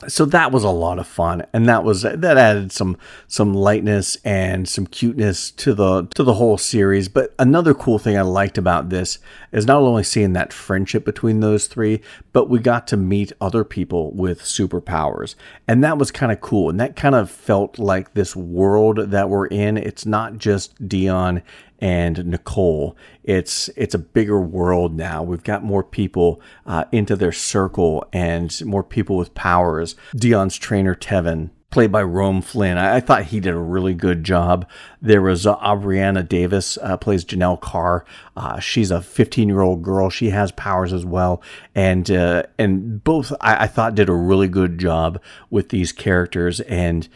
so 0.09 0.25
that 0.25 0.53
was 0.53 0.65
a 0.65 0.71
lot 0.71 0.99
of 0.99 1.07
fun 1.07 1.45
and 1.53 1.69
that 1.69 1.85
was 1.85 2.03
that 2.03 2.25
added 2.25 2.73
some 2.73 2.97
some 3.27 3.53
lightness 3.53 4.17
and 4.25 4.69
some 4.69 4.87
cuteness 4.87 5.51
to 5.51 5.75
the 5.75 6.07
to 6.15 6.23
the 6.23 6.35
whole 6.35 6.59
series. 6.59 7.09
But 7.09 7.35
another 7.39 7.75
cool 7.75 7.99
thing 7.99 8.17
i 8.17 8.23
liked 8.23 8.59
about 8.59 8.89
this 8.89 9.19
is 9.53 9.67
not 9.67 9.83
only 9.83 10.03
seeing 10.03 10.33
that 10.33 10.53
friendship 10.53 11.05
between 11.05 11.41
those 11.41 11.67
three 11.67 12.01
but 12.33 12.49
we 12.49 12.59
got 12.59 12.87
to 12.89 12.97
meet 12.97 13.33
other 13.41 13.65
people 13.65 14.13
with 14.13 14.43
superpowers. 14.43 15.35
And 15.69 15.83
that 15.85 15.99
was 15.99 16.11
kind 16.11 16.33
of 16.33 16.41
cool 16.41 16.71
and 16.71 16.81
that 16.81 16.97
kind 16.97 17.15
of 17.15 17.31
felt 17.31 17.79
like 17.79 18.15
this 18.15 18.35
world 18.35 19.11
that 19.11 19.29
we're 19.29 19.47
in. 19.47 19.77
It's 19.77 20.07
not 20.07 20.39
just 20.39 20.89
dion 20.89 21.43
and 21.81 22.25
Nicole. 22.27 22.97
It's 23.25 23.69
it's 23.77 23.95
a 23.95 23.99
bigger 23.99 24.41
world 24.41 24.97
now. 24.97 25.23
We've 25.23 25.43
got 25.43 25.65
more 25.65 25.85
people 25.85 26.41
uh, 26.67 26.85
into 26.93 27.17
their 27.17 27.33
circle 27.33 28.07
and 28.13 28.65
more 28.65 28.85
people 28.85 29.17
with 29.17 29.35
powers. 29.35 29.97
Dion's 30.15 30.57
trainer 30.57 30.95
Tevin, 30.95 31.51
played 31.71 31.93
by 31.93 32.03
Rome 32.03 32.43
Flynn, 32.43 32.77
I, 32.77 32.97
I, 32.97 33.01
thought 33.01 33.25
he 33.27 33.41
did 33.41 33.55
a 33.55 33.59
really 33.59 33.95
good 33.95 34.25
job. 34.25 34.69
There 35.01 35.23
was 35.23 35.47
uh, 35.47 35.57
Aubriana 35.59 36.29
Davis 36.29 36.77
uh, 36.83 36.97
plays 36.97 37.25
Janelle 37.25 37.61
Carr. 37.61 38.05
Uh, 38.37 38.59
she's 38.59 38.91
a 38.91 39.01
15 39.01 39.49
year 39.49 39.61
old 39.61 39.83
girl. 39.83 40.11
She 40.11 40.31
has 40.31 40.53
powers 40.53 40.93
as 40.93 41.05
well, 41.05 41.43
and 41.75 42.11
uh, 42.11 42.45
and 42.59 43.03
both 43.03 43.33
I, 43.41 43.65
I 43.65 43.67
thought 43.67 43.95
did 43.95 44.09
a 44.09 44.15
really 44.15 44.49
good 44.49 44.79
job 44.79 45.21
with 45.49 45.69
these 45.69 45.93
characters 45.93 46.61
and 46.61 47.09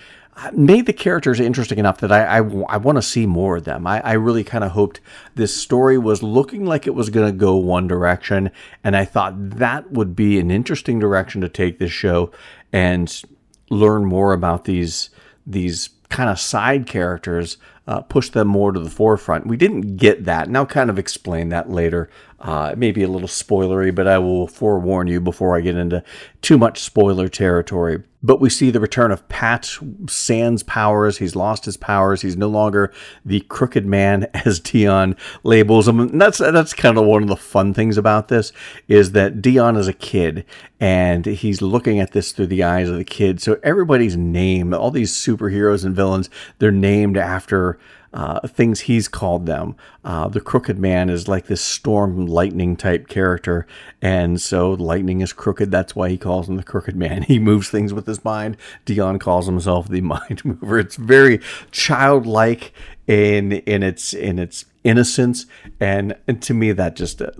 made 0.53 0.87
the 0.87 0.93
characters 0.93 1.41
interesting 1.41 1.79
enough 1.79 1.99
that 1.99 2.12
I, 2.12 2.25
I, 2.25 2.38
I 2.38 2.76
want 2.76 2.97
to 2.97 3.03
see 3.03 3.26
more 3.26 3.57
of 3.57 3.64
them. 3.64 3.87
I, 3.87 4.00
I 4.00 4.12
really 4.14 4.45
kind 4.45 4.64
of 4.64 4.73
hoped 4.73 5.00
this 5.35 5.57
story 5.57 5.97
was 5.97 6.23
looking 6.23 6.64
like 6.64 6.87
it 6.87 6.95
was 6.95 7.11
going 7.11 7.31
to 7.31 7.37
go 7.37 7.57
one 7.57 7.87
direction, 7.87 8.50
and 8.83 8.97
I 8.97 9.05
thought 9.05 9.35
that 9.37 9.93
would 9.93 10.17
be 10.17 10.38
an 10.41 10.50
interesting 10.50 10.99
direction 10.99 11.41
to 11.41 11.49
take 11.49 11.79
this 11.79 11.93
show 11.93 12.33
and 12.73 13.23
learn 13.71 14.05
more 14.05 14.33
about 14.33 14.64
these 14.64 15.11
these 15.47 15.91
kind 16.09 16.31
of 16.31 16.38
side 16.38 16.87
characters, 16.87 17.57
uh, 17.87 18.00
push 18.00 18.29
them 18.31 18.49
more 18.49 18.73
to 18.73 18.81
the 18.81 18.91
forefront. 18.91 19.47
We 19.47 19.57
didn't 19.57 19.97
get 19.97 20.25
that, 20.25 20.47
and 20.47 20.57
I'll 20.57 20.67
kind 20.67 20.91
of 20.91 20.99
explain 20.99 21.49
that 21.50 21.71
later. 21.71 22.09
Uh, 22.41 22.71
it 22.73 22.79
may 22.79 22.93
be 22.93 23.03
a 23.03 23.09
little 23.09 23.29
spoilery, 23.29 23.95
but 23.95 24.07
I 24.07 24.19
will 24.19 24.47
forewarn 24.47 25.07
you 25.07 25.21
before 25.21 25.57
I 25.57 25.61
get 25.61 25.76
into 25.76 26.03
too 26.41 26.59
much 26.59 26.81
spoiler 26.81 27.29
territory. 27.29 28.03
But 28.25 28.40
we 28.40 28.49
see 28.49 28.71
the 28.71 28.81
return 28.81 29.11
of 29.11 29.28
Pat 29.28 29.71
Sans 30.09 30.62
powers. 30.62 31.19
He's 31.19 31.37
lost 31.37 31.66
his 31.66 31.76
powers. 31.76 32.23
He's 32.23 32.38
no 32.38 32.49
longer 32.49 32.90
the 33.23 33.40
crooked 33.40 33.85
man, 33.85 34.28
as 34.47 34.59
Dion 34.59 35.14
labels 35.43 35.87
him. 35.87 36.00
And 36.00 36.19
that's 36.19 36.38
that's 36.38 36.73
kind 36.73 36.97
of 36.97 37.04
one 37.04 37.23
of 37.23 37.28
the 37.28 37.37
fun 37.37 37.75
things 37.75 37.99
about 37.99 38.28
this 38.28 38.50
is 38.88 39.12
that 39.12 39.43
Dion 39.43 39.76
is 39.76 39.88
a 39.88 39.93
kid 39.93 40.47
and 40.81 41.26
he's 41.26 41.61
looking 41.61 42.00
at 42.00 42.12
this 42.12 42.33
through 42.33 42.47
the 42.47 42.62
eyes 42.62 42.88
of 42.88 42.97
the 42.97 43.04
kid. 43.04 43.43
So 43.43 43.61
everybody's 43.62 44.16
name, 44.16 44.73
all 44.73 44.90
these 44.90 45.12
superheroes 45.12 45.85
and 45.85 45.95
villains, 45.95 46.31
they're 46.59 46.73
named 46.73 47.19
after 47.19 47.78
uh, 48.14 48.47
things 48.47 48.80
he's 48.80 49.09
called 49.09 49.44
them. 49.44 49.75
Uh, 50.04 50.28
the 50.28 50.40
Crooked 50.40 50.78
Man 50.78 51.11
is 51.11 51.26
like 51.26 51.47
this 51.47 51.61
storm 51.61 52.26
lightning 52.26 52.76
type 52.76 53.09
character, 53.09 53.66
and 54.00 54.40
so 54.40 54.71
lightning 54.71 55.21
is 55.21 55.33
crooked. 55.33 55.73
That's 55.73 55.97
why 55.97 56.09
he 56.09 56.16
calls 56.16 56.49
him 56.49 56.56
the 56.56 56.62
Crooked 56.62 56.97
Man. 56.97 57.23
He 57.35 57.38
moves 57.40 57.71
things 57.71 57.92
with 57.92 58.06
his 58.06 58.25
mind. 58.25 58.56
Dion 58.85 59.18
calls 59.18 59.47
himself 59.47 59.88
the 59.88 60.00
Mind 60.14 60.44
Mover. 60.44 60.78
It's 60.78 60.94
very 60.94 61.40
childlike 61.73 62.73
in 63.09 63.52
in 63.52 63.83
its 63.83 64.14
in 64.14 64.38
its 64.38 64.66
innocence, 64.85 65.47
and, 65.80 66.14
and 66.28 66.40
to 66.42 66.54
me 66.54 66.71
that 66.73 66.94
just 66.94 67.21
uh, 67.21 67.33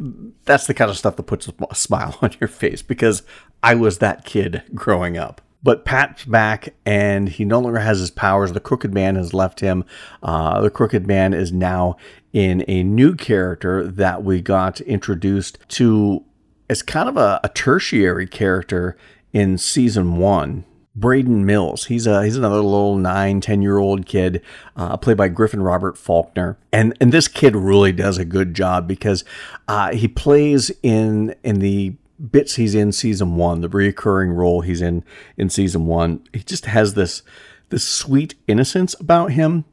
that's 0.45 0.67
the 0.67 0.75
kind 0.75 0.91
of 0.91 0.99
stuff 0.99 1.15
that 1.17 1.23
puts 1.25 1.49
a 1.49 1.75
smile 1.75 2.19
on 2.23 2.33
your 2.41 2.49
face 2.49 2.83
because 2.83 3.23
I 3.63 3.77
was 3.77 3.99
that 3.99 4.25
kid 4.25 4.63
growing 4.75 5.17
up. 5.17 5.41
But 5.65 5.85
Pat's 5.85 6.25
back 6.27 6.75
and 6.87 7.29
he 7.29 7.45
no 7.45 7.59
longer 7.59 7.81
has 7.81 7.99
his 7.99 8.11
powers. 8.11 8.53
The 8.53 8.61
Crooked 8.61 8.95
Man 8.95 9.17
has 9.17 9.35
left 9.35 9.61
him. 9.61 9.85
Uh, 10.23 10.61
the 10.61 10.71
Crooked 10.71 11.07
Man 11.07 11.33
is 11.33 11.51
now 11.53 11.97
in 12.33 12.65
a 12.69 12.83
new 12.83 13.17
character 13.17 13.85
that 13.87 14.23
we 14.23 14.41
got 14.41 14.81
introduced 14.83 15.59
to 15.69 16.23
as 16.69 16.83
kind 16.83 17.09
of 17.09 17.17
a, 17.17 17.41
a 17.43 17.49
tertiary 17.49 18.27
character 18.27 18.97
in 19.33 19.59
season 19.59 20.19
one. 20.19 20.65
Brayden 20.97 21.45
Mills. 21.45 21.87
He's 21.87 22.07
a 22.07 22.25
he's 22.25 22.37
another 22.37 22.61
little 22.61 22.97
nine, 22.97 23.41
ten 23.41 23.63
year 23.63 23.79
old 23.79 24.07
kid, 24.07 24.43
uh, 24.77 24.97
played 24.97 25.17
by 25.17 25.27
Griffin 25.29 25.61
Robert 25.61 25.99
Faulkner, 25.99 26.57
and 26.73 26.97
and 27.01 27.11
this 27.11 27.27
kid 27.27 27.57
really 27.57 27.91
does 27.91 28.17
a 28.17 28.25
good 28.25 28.55
job 28.55 28.87
because 28.87 29.25
uh, 29.67 29.93
he 29.93 30.07
plays 30.07 30.71
in 30.85 31.35
in 31.43 31.59
the 31.59 31.97
bits 32.31 32.57
he's 32.57 32.75
in 32.75 32.93
season 32.93 33.37
one, 33.37 33.61
the 33.61 33.69
reoccurring 33.69 34.35
role 34.37 34.61
he's 34.61 34.83
in 34.83 35.05
in 35.37 35.51
season 35.51 35.87
one, 35.87 36.23
he 36.33 36.41
just 36.41 36.67
has 36.67 36.95
this 36.95 37.23
this 37.71 37.87
sweet 37.87 38.35
innocence 38.47 38.95
about 39.01 39.33
him. 39.33 39.65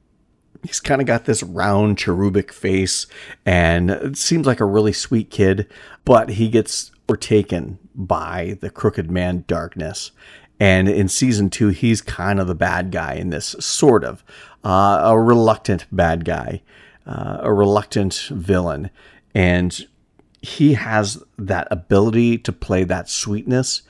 He's 0.63 0.79
kind 0.79 1.01
of 1.01 1.07
got 1.07 1.25
this 1.25 1.41
round 1.41 1.97
cherubic 1.97 2.53
face, 2.53 3.07
and 3.45 4.17
seems 4.17 4.45
like 4.45 4.59
a 4.59 4.65
really 4.65 4.93
sweet 4.93 5.29
kid. 5.29 5.67
But 6.05 6.31
he 6.31 6.49
gets 6.49 6.91
overtaken 7.09 7.79
by 7.93 8.57
the 8.61 8.69
crooked 8.69 9.09
man 9.11 9.43
darkness, 9.47 10.11
and 10.59 10.87
in 10.87 11.07
season 11.07 11.49
two, 11.49 11.69
he's 11.69 12.01
kind 12.01 12.39
of 12.39 12.47
the 12.47 12.55
bad 12.55 12.91
guy 12.91 13.13
in 13.15 13.31
this, 13.31 13.55
sort 13.59 14.03
of 14.03 14.23
uh, 14.63 15.01
a 15.03 15.19
reluctant 15.19 15.85
bad 15.91 16.25
guy, 16.25 16.61
uh, 17.05 17.39
a 17.41 17.51
reluctant 17.51 18.29
villain, 18.31 18.91
and 19.33 19.87
he 20.41 20.73
has 20.73 21.23
that 21.37 21.67
ability 21.71 22.37
to 22.39 22.51
play 22.51 22.83
that 22.83 23.09
sweetness 23.09 23.83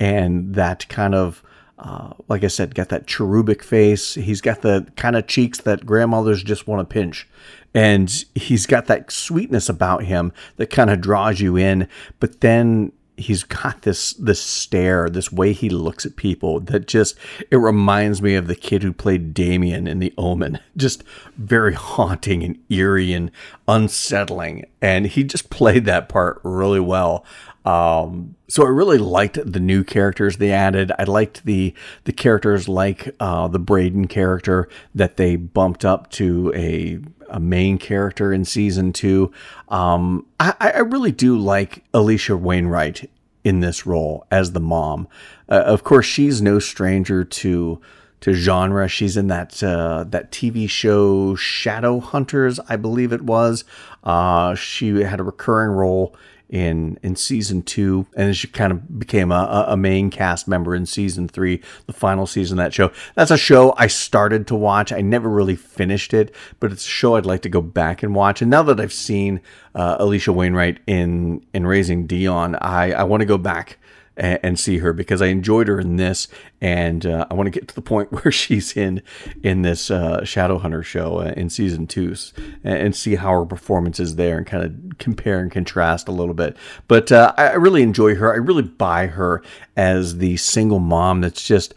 and 0.00 0.54
that 0.54 0.88
kind 0.88 1.14
of 1.14 1.42
uh, 1.78 2.12
like 2.26 2.42
I 2.42 2.48
said, 2.48 2.74
got 2.74 2.88
that 2.88 3.06
cherubic 3.06 3.62
face. 3.62 4.14
He's 4.14 4.40
got 4.40 4.62
the 4.62 4.90
kind 4.96 5.14
of 5.14 5.28
cheeks 5.28 5.60
that 5.60 5.86
grandmothers 5.86 6.42
just 6.42 6.66
want 6.66 6.80
to 6.80 6.92
pinch. 6.92 7.28
And 7.72 8.24
he's 8.34 8.66
got 8.66 8.86
that 8.86 9.12
sweetness 9.12 9.68
about 9.68 10.02
him 10.02 10.32
that 10.56 10.70
kind 10.70 10.90
of 10.90 11.00
draws 11.00 11.40
you 11.40 11.56
in. 11.56 11.88
But 12.18 12.40
then 12.40 12.90
he's 13.18 13.42
got 13.42 13.82
this 13.82 14.12
this 14.14 14.40
stare, 14.40 15.08
this 15.08 15.32
way 15.32 15.52
he 15.52 15.68
looks 15.68 16.06
at 16.06 16.16
people 16.16 16.60
that 16.60 16.86
just 16.86 17.16
it 17.50 17.56
reminds 17.56 18.22
me 18.22 18.34
of 18.34 18.46
the 18.46 18.54
kid 18.54 18.82
who 18.82 18.92
played 18.92 19.34
Damien 19.34 19.86
in 19.86 19.98
The 19.98 20.14
Omen. 20.16 20.58
Just 20.76 21.02
very 21.36 21.74
haunting 21.74 22.44
and 22.44 22.56
eerie 22.68 23.12
and 23.12 23.32
unsettling, 23.66 24.64
and 24.80 25.06
he 25.06 25.24
just 25.24 25.50
played 25.50 25.86
that 25.86 26.08
part 26.08 26.40
really 26.44 26.78
well. 26.78 27.24
Um, 27.68 28.34
so 28.48 28.64
I 28.64 28.70
really 28.70 28.96
liked 28.96 29.38
the 29.44 29.60
new 29.60 29.84
characters 29.84 30.38
they 30.38 30.52
added. 30.52 30.90
I 30.98 31.04
liked 31.04 31.44
the 31.44 31.74
the 32.04 32.12
characters 32.12 32.66
like 32.66 33.14
uh, 33.20 33.46
the 33.48 33.60
Brayden 33.60 34.08
character 34.08 34.70
that 34.94 35.18
they 35.18 35.36
bumped 35.36 35.84
up 35.84 36.10
to 36.12 36.50
a 36.56 36.98
a 37.28 37.38
main 37.38 37.76
character 37.76 38.32
in 38.32 38.46
season 38.46 38.94
two. 38.94 39.30
Um, 39.68 40.24
I, 40.40 40.54
I 40.58 40.78
really 40.78 41.12
do 41.12 41.36
like 41.36 41.84
Alisha 41.92 42.40
Wainwright 42.40 43.10
in 43.44 43.60
this 43.60 43.84
role 43.84 44.26
as 44.30 44.52
the 44.52 44.60
mom. 44.60 45.06
Uh, 45.46 45.56
of 45.66 45.84
course, 45.84 46.06
she's 46.06 46.40
no 46.40 46.58
stranger 46.58 47.22
to 47.22 47.82
to 48.20 48.32
genre. 48.32 48.88
She's 48.88 49.18
in 49.18 49.26
that 49.26 49.62
uh, 49.62 50.04
that 50.08 50.32
TV 50.32 50.70
show 50.70 51.34
Shadowhunters, 51.34 52.60
I 52.66 52.76
believe 52.76 53.12
it 53.12 53.22
was. 53.22 53.64
Uh, 54.02 54.54
she 54.54 55.02
had 55.02 55.20
a 55.20 55.24
recurring 55.24 55.72
role 55.72 56.16
in 56.48 56.98
in 57.02 57.14
season 57.16 57.62
two, 57.62 58.06
and 58.16 58.36
she 58.36 58.48
kind 58.48 58.72
of 58.72 58.98
became 58.98 59.30
a, 59.30 59.66
a 59.68 59.76
main 59.76 60.10
cast 60.10 60.48
member 60.48 60.74
in 60.74 60.86
season 60.86 61.28
three, 61.28 61.62
the 61.86 61.92
final 61.92 62.26
season 62.26 62.58
of 62.58 62.64
that 62.64 62.72
show. 62.72 62.90
That's 63.14 63.30
a 63.30 63.36
show 63.36 63.74
I 63.76 63.86
started 63.86 64.46
to 64.48 64.54
watch. 64.54 64.92
I 64.92 65.00
never 65.00 65.28
really 65.28 65.56
finished 65.56 66.14
it, 66.14 66.34
but 66.60 66.72
it's 66.72 66.86
a 66.86 66.88
show 66.88 67.16
I'd 67.16 67.26
like 67.26 67.42
to 67.42 67.48
go 67.48 67.60
back 67.60 68.02
and 68.02 68.14
watch. 68.14 68.40
And 68.40 68.50
now 68.50 68.62
that 68.64 68.80
I've 68.80 68.92
seen 68.92 69.40
uh, 69.74 69.98
Alisha 69.98 70.34
Wainwright 70.34 70.80
in 70.86 71.44
in 71.52 71.66
Raising 71.66 72.06
Dion, 72.06 72.56
I 72.56 72.92
I 72.92 73.02
want 73.04 73.20
to 73.20 73.26
go 73.26 73.38
back 73.38 73.78
and, 74.18 74.38
and 74.42 74.60
see 74.60 74.78
her 74.78 74.92
because 74.92 75.22
I 75.22 75.26
enjoyed 75.26 75.68
her 75.68 75.80
in 75.80 75.96
this, 75.96 76.28
and 76.60 77.06
uh, 77.06 77.26
I 77.30 77.34
want 77.34 77.46
to 77.46 77.50
get 77.50 77.68
to 77.68 77.74
the 77.74 77.82
point 77.82 78.12
where 78.24 78.30
she's 78.30 78.76
in 78.76 79.02
in 79.42 79.62
this 79.62 79.90
uh, 79.90 80.20
Shadowhunter 80.22 80.84
show 80.84 81.20
uh, 81.20 81.32
in 81.36 81.48
season 81.48 81.86
two, 81.86 82.14
and, 82.64 82.94
see 82.94 83.14
how 83.14 83.30
her 83.38 83.46
performance 83.46 84.00
is 84.00 84.16
there, 84.16 84.38
and 84.38 84.46
kind 84.46 84.64
of 84.64 84.98
compare 84.98 85.38
and 85.38 85.50
contrast 85.50 86.08
a 86.08 86.12
little 86.12 86.34
bit. 86.34 86.56
But 86.88 87.12
uh, 87.12 87.32
I 87.36 87.54
really 87.54 87.82
enjoy 87.82 88.16
her. 88.16 88.32
I 88.32 88.36
really 88.36 88.62
buy 88.62 89.06
her 89.06 89.42
as 89.76 90.18
the 90.18 90.36
single 90.36 90.80
mom 90.80 91.20
that's 91.20 91.46
just 91.46 91.74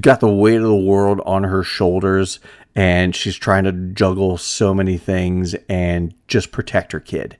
got 0.00 0.20
the 0.20 0.30
weight 0.30 0.56
of 0.56 0.62
the 0.62 0.76
world 0.76 1.20
on 1.24 1.44
her 1.44 1.62
shoulders 1.64 2.38
and 2.76 3.16
she's 3.16 3.36
trying 3.36 3.64
to 3.64 3.72
juggle 3.72 4.38
so 4.38 4.72
many 4.72 4.96
things 4.96 5.54
and 5.68 6.14
just 6.28 6.52
protect 6.52 6.92
her 6.92 7.00
kid 7.00 7.36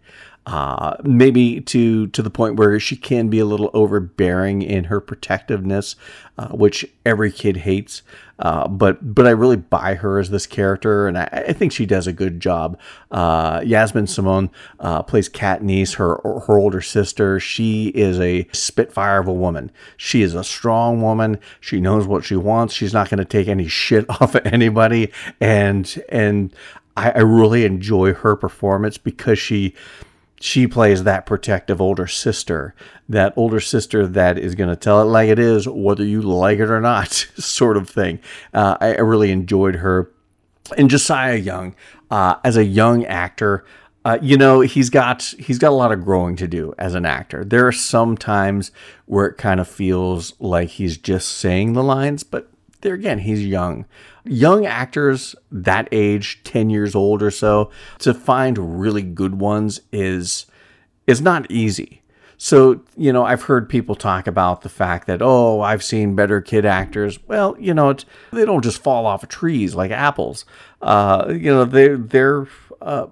uh, 0.47 0.97
maybe 1.05 1.61
to 1.61 2.07
to 2.09 2.23
the 2.23 2.31
point 2.31 2.57
where 2.57 2.81
she 2.81 2.97
can 2.97 3.29
be 3.29 3.39
a 3.39 3.45
little 3.45 3.71
overbearing 3.75 4.63
in 4.63 4.85
her 4.85 5.01
protectiveness, 5.01 5.97
uh, 6.39 6.49
which 6.49 6.85
every 7.05 7.31
kid 7.31 7.59
hates. 7.59 8.03
Uh, 8.39 8.67
but 8.67 9.15
but 9.15 9.27
I 9.27 9.31
really 9.31 9.57
buy 9.57 9.97
her 9.97 10.19
as 10.19 10.31
this 10.31 10.47
character, 10.47 11.07
and 11.07 11.19
I, 11.19 11.45
I 11.49 11.53
think 11.53 11.73
she 11.73 11.85
does 11.85 12.07
a 12.07 12.13
good 12.13 12.41
job. 12.41 12.79
Uh, 13.11 13.63
Yasmin 13.67 14.07
Simone 14.07 14.51
uh, 14.79 15.03
plays 15.03 15.29
Katniss, 15.29 15.97
her 15.97 16.19
her 16.25 16.59
older 16.59 16.81
sister. 16.81 17.39
She 17.39 17.89
is 17.89 18.19
a 18.19 18.49
spitfire 18.53 19.21
of 19.21 19.29
a 19.29 19.35
woman. 19.35 19.71
She 19.99 20.23
is 20.23 20.35
a 20.35 20.43
strong 20.43 21.03
woman. 21.03 21.39
She 21.61 21.81
knows 21.81 22.07
what 22.07 22.25
she 22.25 22.37
wants. 22.37 22.73
She's 22.73 22.95
not 22.95 23.11
going 23.11 23.19
to 23.19 23.27
take 23.27 23.47
any 23.47 23.69
shit 23.69 24.09
off 24.21 24.35
of 24.35 24.47
anybody, 24.47 25.13
and 25.39 26.03
and 26.09 26.55
I, 26.97 27.11
I 27.11 27.19
really 27.19 27.67
enjoy 27.67 28.15
her 28.15 28.37
performance 28.37 28.97
because 28.97 29.39
she 29.39 29.75
she 30.41 30.67
plays 30.67 31.05
that 31.05 31.27
protective 31.27 31.81
older 31.83 32.07
sister, 32.07 32.75
that 33.09 33.35
older 33.37 33.61
sister 33.61 34.07
that 34.07 34.39
is 34.39 34.55
going 34.55 34.71
to 34.71 34.77
tell 34.77 35.03
it 35.03 35.05
like 35.05 35.29
it 35.29 35.39
is, 35.39 35.69
whether 35.69 36.03
you 36.03 36.23
like 36.23 36.59
it 36.59 36.71
or 36.71 36.81
not, 36.81 37.13
sort 37.37 37.77
of 37.77 37.89
thing. 37.89 38.19
Uh, 38.55 38.77
I, 38.81 38.95
I, 38.95 39.01
really 39.01 39.31
enjoyed 39.31 39.77
her. 39.77 40.11
And 40.79 40.89
Ja'Siah 40.89 41.45
Young, 41.45 41.75
uh, 42.11 42.37
as 42.43 42.57
a 42.57 42.65
young 42.65 43.05
actor, 43.05 43.67
uh, 44.03 44.19
you 44.23 44.39
know 44.39 44.61
he's 44.61 44.89
got 44.89 45.23
he's 45.39 45.59
got 45.59 45.69
a 45.69 45.75
lot 45.75 45.93
of 45.93 46.03
growing 46.03 46.35
to 46.37 46.49
do 46.49 46.73
as 46.79 46.95
an 46.95 47.05
actor. 47.05 47.45
There 47.45 47.67
are 47.67 47.73
some 47.73 48.17
times 48.17 48.71
where 49.05 49.27
it 49.27 49.37
kind 49.37 49.61
of 49.61 49.69
feels 49.69 50.33
like 50.41 50.71
he's 50.71 50.97
just 50.97 51.29
saying 51.29 51.75
the 51.75 51.83
lines, 51.83 52.23
but 52.23 52.50
there 52.81 52.95
again, 52.95 53.21
he's 53.21 53.45
young 53.45 53.87
young 54.25 54.67
actors 54.67 55.35
that 55.51 55.89
age, 55.93 56.41
10 56.45 56.71
years 56.71 56.95
old 56.95 57.23
or 57.23 57.31
so, 57.31 57.71
to 57.99 58.15
find 58.15 58.81
really 58.81 59.03
good 59.03 59.41
ones 59.41 59.81
is 59.93 60.47
is 61.07 61.21
not 61.21 61.51
easy. 61.51 62.03
So, 62.43 62.81
you 62.97 63.13
know, 63.13 63.25
I've 63.25 63.43
heard 63.43 63.69
people 63.69 63.95
talk 63.95 64.27
about 64.27 64.63
the 64.63 64.71
fact 64.71 65.07
that, 65.09 65.21
oh, 65.21 65.61
I've 65.61 65.83
seen 65.83 66.15
better 66.15 66.41
kid 66.41 66.65
actors. 66.65 67.19
Well, 67.29 67.55
you 67.59 67.75
know, 67.75 67.95
they 68.33 68.47
don't 68.47 68.65
just 68.65 68.83
fall 68.83 69.05
off 69.05 69.23
of 69.23 69.29
trees 69.29 69.75
like 69.75 69.91
apples. 69.91 70.47
Uh, 70.81 71.27
you 71.37 71.51
know, 71.51 71.67
they, 71.67 71.89
they're 71.89 72.47
uh, 72.81 72.85
uh, 72.85 73.07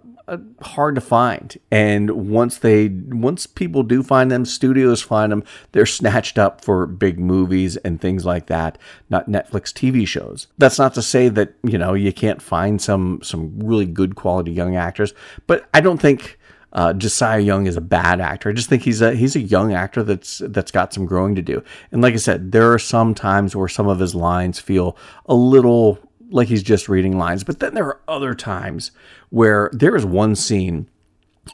hard 0.62 0.94
to 0.94 1.00
find. 1.00 1.56
And 1.70 2.30
once 2.30 2.58
they, 2.58 2.88
once 2.88 3.46
people 3.46 3.82
do 3.82 4.02
find 4.02 4.30
them, 4.30 4.44
studios 4.44 5.00
find 5.00 5.32
them, 5.32 5.44
they're 5.72 5.86
snatched 5.86 6.38
up 6.38 6.64
for 6.64 6.86
big 6.86 7.18
movies 7.18 7.76
and 7.78 8.00
things 8.00 8.24
like 8.24 8.46
that, 8.46 8.78
not 9.08 9.28
Netflix 9.28 9.72
TV 9.72 10.06
shows. 10.06 10.46
That's 10.58 10.78
not 10.78 10.94
to 10.94 11.02
say 11.02 11.28
that, 11.30 11.54
you 11.62 11.78
know, 11.78 11.94
you 11.94 12.12
can't 12.12 12.42
find 12.42 12.80
some, 12.80 13.20
some 13.22 13.58
really 13.58 13.86
good 13.86 14.14
quality 14.16 14.52
young 14.52 14.76
actors, 14.76 15.14
but 15.46 15.68
I 15.72 15.80
don't 15.80 16.00
think, 16.00 16.38
uh, 16.72 16.92
Ja'Siah 16.92 17.44
Young 17.44 17.66
is 17.66 17.76
a 17.76 17.80
bad 17.80 18.20
actor. 18.20 18.50
I 18.50 18.52
just 18.52 18.68
think 18.68 18.82
he's 18.82 19.00
a 19.00 19.14
he's 19.14 19.34
a 19.34 19.40
young 19.40 19.72
actor 19.72 20.02
that's 20.02 20.42
that's 20.44 20.70
got 20.70 20.92
some 20.92 21.06
growing 21.06 21.34
to 21.34 21.42
do. 21.42 21.62
And 21.90 22.02
like 22.02 22.12
I 22.12 22.18
said, 22.18 22.52
there 22.52 22.70
are 22.72 22.78
some 22.78 23.14
times 23.14 23.56
where 23.56 23.68
some 23.68 23.88
of 23.88 23.98
his 23.98 24.14
lines 24.14 24.60
feel 24.60 24.96
a 25.26 25.34
little 25.34 25.98
like 26.30 26.48
he's 26.48 26.62
just 26.62 26.88
reading 26.88 27.16
lines, 27.16 27.42
but 27.42 27.60
then 27.60 27.74
there 27.74 27.86
are 27.86 28.00
other 28.06 28.34
times 28.34 28.90
where 29.30 29.70
there 29.72 29.96
is 29.96 30.04
one 30.04 30.34
scene 30.34 30.88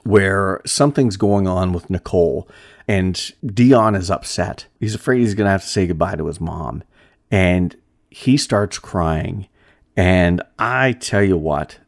where 0.03 0.61
something's 0.67 1.17
going 1.17 1.47
on 1.47 1.73
with 1.73 1.91
Nicole 1.91 2.49
and 2.87 3.33
Dion 3.45 3.95
is 3.95 4.11
upset. 4.11 4.67
He's 4.81 4.95
afraid 4.95 5.21
he's 5.21 5.35
going 5.35 5.47
to 5.47 5.53
have 5.53 5.63
to 5.63 5.69
say 5.69 5.87
goodbye 5.87 6.17
to 6.17 6.27
his 6.27 6.41
mom. 6.41 6.83
And 7.31 7.77
he 8.11 8.37
starts 8.37 8.79
crying. 8.79 9.49
And 9.97 10.43
I 10.59 10.93
tell 10.93 11.23
you 11.23 11.37
what, 11.37 11.79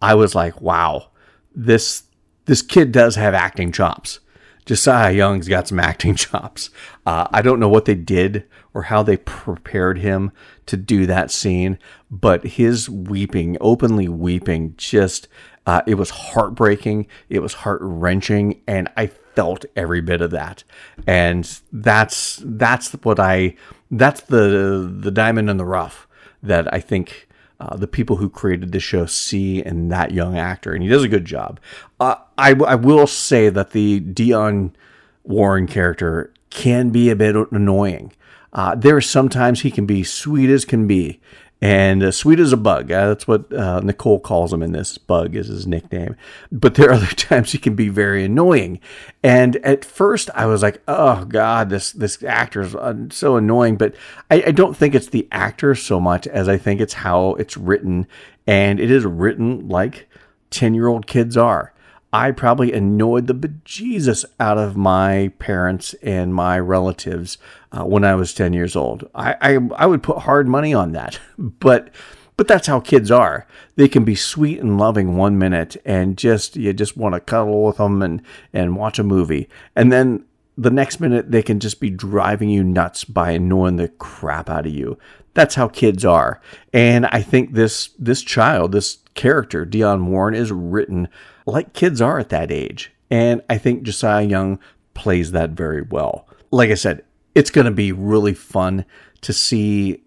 I 0.00 0.14
was 0.14 0.34
like, 0.34 0.60
wow, 0.60 1.10
this 1.54 2.04
this 2.46 2.62
kid 2.62 2.90
does 2.90 3.14
have 3.14 3.34
acting 3.34 3.70
chops. 3.70 4.18
Ja'Siah 4.66 5.14
Young's 5.14 5.48
got 5.48 5.68
some 5.68 5.78
acting 5.78 6.14
chops. 6.16 6.70
Uh, 7.06 7.28
I 7.30 7.42
don't 7.42 7.60
know 7.60 7.68
what 7.68 7.84
they 7.84 7.94
did 7.94 8.44
or 8.74 8.84
how 8.84 9.02
they 9.02 9.16
prepared 9.16 9.98
him 9.98 10.32
to 10.66 10.76
do 10.76 11.06
that 11.06 11.30
scene, 11.30 11.78
but 12.10 12.44
his 12.44 12.88
weeping, 12.88 13.56
openly 13.60 14.08
weeping, 14.08 14.74
just 14.76 15.28
uh, 15.66 15.82
it 15.86 15.94
was 15.94 16.10
heartbreaking. 16.10 17.06
It 17.28 17.40
was 17.40 17.54
heart 17.54 17.80
wrenching, 17.82 18.60
and 18.66 18.88
I 18.96 19.06
felt 19.06 19.64
every 19.76 20.00
bit 20.00 20.20
of 20.20 20.30
that. 20.32 20.64
And 21.06 21.60
that's 21.72 22.40
that's 22.44 22.92
what 22.92 23.20
I 23.20 23.56
that's 23.90 24.22
the 24.22 24.92
the 25.00 25.10
diamond 25.10 25.50
in 25.50 25.56
the 25.56 25.64
rough 25.64 26.08
that 26.42 26.72
I 26.72 26.80
think 26.80 27.28
uh, 27.60 27.76
the 27.76 27.86
people 27.86 28.16
who 28.16 28.28
created 28.28 28.72
the 28.72 28.80
show 28.80 29.06
see 29.06 29.64
in 29.64 29.88
that 29.88 30.10
young 30.10 30.36
actor, 30.36 30.72
and 30.72 30.82
he 30.82 30.88
does 30.88 31.04
a 31.04 31.08
good 31.08 31.24
job. 31.24 31.60
Uh, 32.00 32.16
I, 32.36 32.54
I 32.54 32.74
will 32.74 33.06
say 33.06 33.50
that 33.50 33.70
the 33.70 34.00
Dion 34.00 34.74
Warren 35.22 35.68
character 35.68 36.32
can 36.50 36.90
be 36.90 37.08
a 37.08 37.14
bit 37.14 37.36
annoying. 37.52 38.12
Uh, 38.52 38.74
there 38.74 38.96
are 38.96 39.00
sometimes 39.00 39.62
he 39.62 39.70
can 39.70 39.86
be 39.86 40.02
sweet 40.02 40.50
as 40.50 40.64
can 40.64 40.86
be, 40.86 41.20
and 41.62 42.02
uh, 42.02 42.10
sweet 42.10 42.40
as 42.40 42.52
a 42.52 42.56
bug. 42.56 42.90
Uh, 42.90 43.06
that's 43.08 43.26
what 43.26 43.52
uh, 43.52 43.80
Nicole 43.80 44.18
calls 44.18 44.52
him 44.52 44.62
in 44.62 44.72
this. 44.72 44.98
Bug 44.98 45.36
is 45.36 45.46
his 45.46 45.66
nickname. 45.66 46.16
But 46.50 46.74
there 46.74 46.90
are 46.90 46.94
other 46.94 47.06
times 47.06 47.52
he 47.52 47.58
can 47.58 47.74
be 47.74 47.88
very 47.88 48.24
annoying. 48.24 48.80
And 49.22 49.56
at 49.56 49.84
first, 49.84 50.28
I 50.34 50.46
was 50.46 50.62
like, 50.62 50.82
"Oh 50.86 51.24
God, 51.24 51.70
this 51.70 51.92
this 51.92 52.22
actor 52.24 52.62
is 52.62 52.74
uh, 52.74 52.94
so 53.10 53.36
annoying." 53.36 53.76
But 53.76 53.94
I, 54.30 54.42
I 54.48 54.50
don't 54.50 54.76
think 54.76 54.94
it's 54.94 55.08
the 55.08 55.28
actor 55.30 55.74
so 55.74 56.00
much 56.00 56.26
as 56.26 56.48
I 56.48 56.58
think 56.58 56.80
it's 56.80 56.94
how 56.94 57.34
it's 57.34 57.56
written, 57.56 58.06
and 58.46 58.80
it 58.80 58.90
is 58.90 59.04
written 59.04 59.68
like 59.68 60.08
ten 60.50 60.74
year 60.74 60.88
old 60.88 61.06
kids 61.06 61.36
are. 61.36 61.71
I 62.12 62.30
probably 62.30 62.72
annoyed 62.72 63.26
the 63.26 63.34
bejesus 63.34 64.24
out 64.38 64.58
of 64.58 64.76
my 64.76 65.32
parents 65.38 65.94
and 66.02 66.34
my 66.34 66.58
relatives 66.58 67.38
uh, 67.72 67.84
when 67.84 68.04
I 68.04 68.14
was 68.14 68.34
10 68.34 68.52
years 68.52 68.76
old. 68.76 69.08
I, 69.14 69.34
I, 69.40 69.58
I 69.76 69.86
would 69.86 70.02
put 70.02 70.18
hard 70.18 70.46
money 70.46 70.74
on 70.74 70.92
that. 70.92 71.18
But 71.38 71.90
but 72.36 72.48
that's 72.48 72.66
how 72.66 72.80
kids 72.80 73.10
are. 73.10 73.46
They 73.76 73.88
can 73.88 74.04
be 74.04 74.14
sweet 74.14 74.58
and 74.58 74.78
loving 74.78 75.16
one 75.16 75.38
minute 75.38 75.76
and 75.84 76.16
just 76.16 76.56
you 76.56 76.72
just 76.72 76.96
want 76.96 77.14
to 77.14 77.20
cuddle 77.20 77.64
with 77.64 77.76
them 77.76 78.02
and 78.02 78.22
and 78.52 78.76
watch 78.76 78.98
a 78.98 79.04
movie. 79.04 79.48
And 79.76 79.92
then 79.92 80.24
the 80.56 80.70
next 80.70 80.98
minute 80.98 81.30
they 81.30 81.42
can 81.42 81.60
just 81.60 81.78
be 81.78 81.90
driving 81.90 82.48
you 82.48 82.64
nuts 82.64 83.04
by 83.04 83.32
annoying 83.32 83.76
the 83.76 83.88
crap 83.88 84.48
out 84.48 84.66
of 84.66 84.72
you. 84.72 84.98
That's 85.34 85.54
how 85.54 85.68
kids 85.68 86.04
are. 86.04 86.40
And 86.72 87.06
I 87.06 87.22
think 87.22 87.52
this 87.52 87.90
this 87.98 88.22
child, 88.22 88.72
this 88.72 88.98
character, 89.14 89.64
Dion 89.64 90.06
Warren, 90.10 90.34
is 90.34 90.50
written 90.50 91.08
like 91.46 91.72
kids 91.72 92.00
are 92.00 92.18
at 92.18 92.28
that 92.30 92.50
age. 92.50 92.92
And 93.10 93.42
I 93.50 93.58
think 93.58 93.84
Ja'Siah 93.84 94.28
Young 94.28 94.58
plays 94.94 95.32
that 95.32 95.50
very 95.50 95.82
well. 95.82 96.26
Like 96.50 96.70
I 96.70 96.74
said, 96.74 97.04
it's 97.34 97.50
going 97.50 97.64
to 97.64 97.70
be 97.70 97.92
really 97.92 98.34
fun 98.34 98.84
to 99.22 99.32
see 99.32 100.02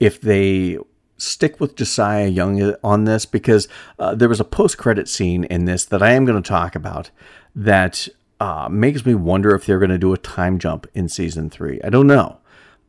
if 0.00 0.20
they 0.20 0.78
stick 1.16 1.60
with 1.60 1.76
Ja'Siah 1.76 2.34
Young 2.34 2.74
on 2.82 3.04
this 3.04 3.24
because 3.24 3.68
uh, 3.98 4.14
there 4.14 4.28
was 4.28 4.40
a 4.40 4.44
post 4.44 4.78
credit 4.78 5.08
scene 5.08 5.44
in 5.44 5.64
this 5.64 5.84
that 5.86 6.02
I 6.02 6.12
am 6.12 6.24
going 6.24 6.42
to 6.42 6.46
talk 6.48 6.74
about 6.74 7.10
that 7.54 8.08
uh, 8.40 8.68
makes 8.70 9.06
me 9.06 9.14
wonder 9.14 9.54
if 9.54 9.66
they're 9.66 9.78
going 9.78 9.90
to 9.90 9.98
do 9.98 10.12
a 10.12 10.18
time 10.18 10.58
jump 10.58 10.86
in 10.94 11.08
season 11.08 11.48
three. 11.48 11.80
I 11.84 11.90
don't 11.90 12.08
know, 12.08 12.38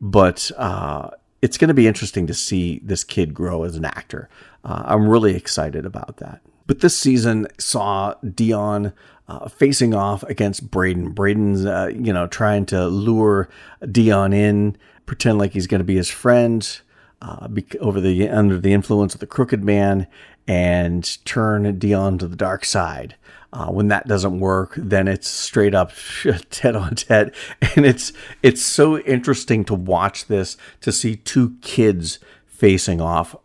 but 0.00 0.50
uh, 0.56 1.10
it's 1.42 1.58
going 1.58 1.68
to 1.68 1.74
be 1.74 1.86
interesting 1.86 2.26
to 2.26 2.34
see 2.34 2.80
this 2.82 3.04
kid 3.04 3.34
grow 3.34 3.62
as 3.62 3.76
an 3.76 3.84
actor. 3.84 4.28
Uh, 4.64 4.82
I'm 4.86 5.08
really 5.08 5.36
excited 5.36 5.86
about 5.86 6.16
that. 6.16 6.40
But 6.66 6.80
this 6.80 6.98
season 6.98 7.46
saw 7.58 8.14
Dion 8.22 8.92
uh, 9.28 9.48
facing 9.48 9.94
off 9.94 10.22
against 10.24 10.70
Brayden. 10.70 11.14
Brayden's, 11.14 11.64
uh, 11.64 11.90
you 11.94 12.12
know, 12.12 12.26
trying 12.26 12.66
to 12.66 12.86
lure 12.86 13.48
Dion 13.90 14.32
in, 14.32 14.76
pretend 15.06 15.38
like 15.38 15.52
he's 15.52 15.66
going 15.66 15.80
to 15.80 15.84
be 15.84 15.96
his 15.96 16.10
friend, 16.10 16.80
uh, 17.22 17.48
over 17.80 18.00
the 18.00 18.28
under 18.28 18.58
the 18.58 18.72
influence 18.72 19.14
of 19.14 19.20
the 19.20 19.26
Crooked 19.26 19.64
Man, 19.64 20.06
and 20.46 21.24
turn 21.24 21.78
Dion 21.78 22.18
to 22.18 22.28
the 22.28 22.36
dark 22.36 22.64
side. 22.64 23.16
Uh, 23.52 23.68
when 23.68 23.86
that 23.86 24.08
doesn't 24.08 24.40
work, 24.40 24.74
then 24.76 25.06
it's 25.06 25.28
straight 25.28 25.74
up 25.74 25.92
tet 26.50 26.74
on 26.74 26.94
tet, 26.96 27.34
and 27.76 27.86
it's 27.86 28.12
it's 28.42 28.62
so 28.62 28.98
interesting 29.00 29.64
to 29.64 29.74
watch 29.74 30.26
this 30.26 30.56
to 30.80 30.90
see 30.92 31.16
two 31.16 31.56
kids 31.60 32.18
facing 32.46 33.00
off 33.00 33.36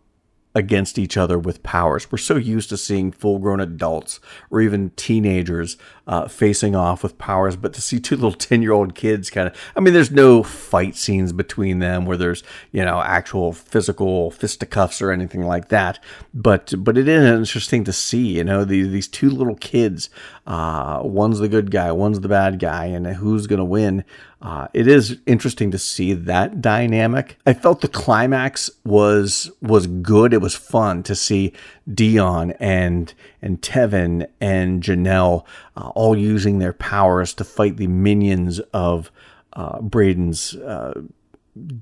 against 0.55 0.97
each 0.97 1.15
other 1.15 1.37
with 1.37 1.63
powers. 1.63 2.11
We're 2.11 2.17
so 2.17 2.35
used 2.35 2.69
to 2.69 2.77
seeing 2.77 3.11
full 3.11 3.39
grown 3.39 3.59
adults 3.59 4.19
or 4.49 4.61
even 4.61 4.91
teenagers 4.91 5.77
uh, 6.09 6.27
facing 6.27 6.75
off 6.75 7.03
with 7.03 7.19
powers, 7.19 7.55
but 7.55 7.71
to 7.71 7.81
see 7.81 7.99
two 7.99 8.15
little 8.15 8.31
10 8.49 8.63
year 8.63 8.71
old 8.71 8.95
kids 8.95 9.29
kind 9.29 9.47
of, 9.47 9.55
I 9.75 9.79
mean, 9.79 9.93
there's 9.93 10.09
no 10.09 10.41
fight 10.41 10.95
scenes 10.95 11.31
between 11.31 11.77
them 11.77 12.05
where 12.05 12.17
there's, 12.17 12.43
you 12.71 12.83
know, 12.83 12.99
actual 12.99 13.53
physical 13.53 14.31
fisticuffs 14.31 15.03
or 15.03 15.11
anything 15.11 15.43
like 15.43 15.69
that. 15.69 15.99
But, 16.33 16.73
but 16.79 16.97
it 16.97 17.07
is 17.07 17.23
interesting 17.23 17.83
to 17.83 17.93
see, 17.93 18.37
you 18.37 18.43
know, 18.43 18.65
these, 18.65 18.89
these 18.89 19.07
two 19.07 19.29
little 19.29 19.55
kids, 19.55 20.09
uh, 20.47 21.01
one's 21.03 21.37
the 21.37 21.47
good 21.47 21.69
guy, 21.69 21.91
one's 21.91 22.21
the 22.21 22.27
bad 22.27 22.57
guy, 22.57 22.85
and 22.85 23.05
who's 23.05 23.45
going 23.45 23.59
to 23.59 23.65
win. 23.65 24.03
Uh, 24.41 24.67
it 24.73 24.87
is 24.87 25.17
interesting 25.25 25.69
to 25.69 25.77
see 25.77 26.13
that 26.13 26.61
dynamic. 26.61 27.37
I 27.45 27.53
felt 27.53 27.81
the 27.81 27.89
climax 27.89 28.71
was 28.85 29.51
was 29.61 29.85
good. 29.85 30.33
It 30.33 30.41
was 30.41 30.55
fun 30.55 31.03
to 31.03 31.13
see 31.13 31.53
Dion 31.93 32.51
and 32.59 33.13
and 33.41 33.61
Tevin 33.61 34.27
and 34.39 34.81
Janelle 34.81 35.45
uh, 35.75 35.89
all 35.89 36.17
using 36.17 36.59
their 36.59 36.73
powers 36.73 37.33
to 37.35 37.43
fight 37.43 37.77
the 37.77 37.87
minions 37.87 38.59
of 38.73 39.11
uh, 39.53 39.79
Brayden's 39.79 40.55
uh, 40.55 41.01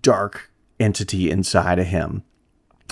dark 0.01 0.51
entity 0.79 1.29
inside 1.29 1.79
of 1.79 1.87
him, 1.87 2.23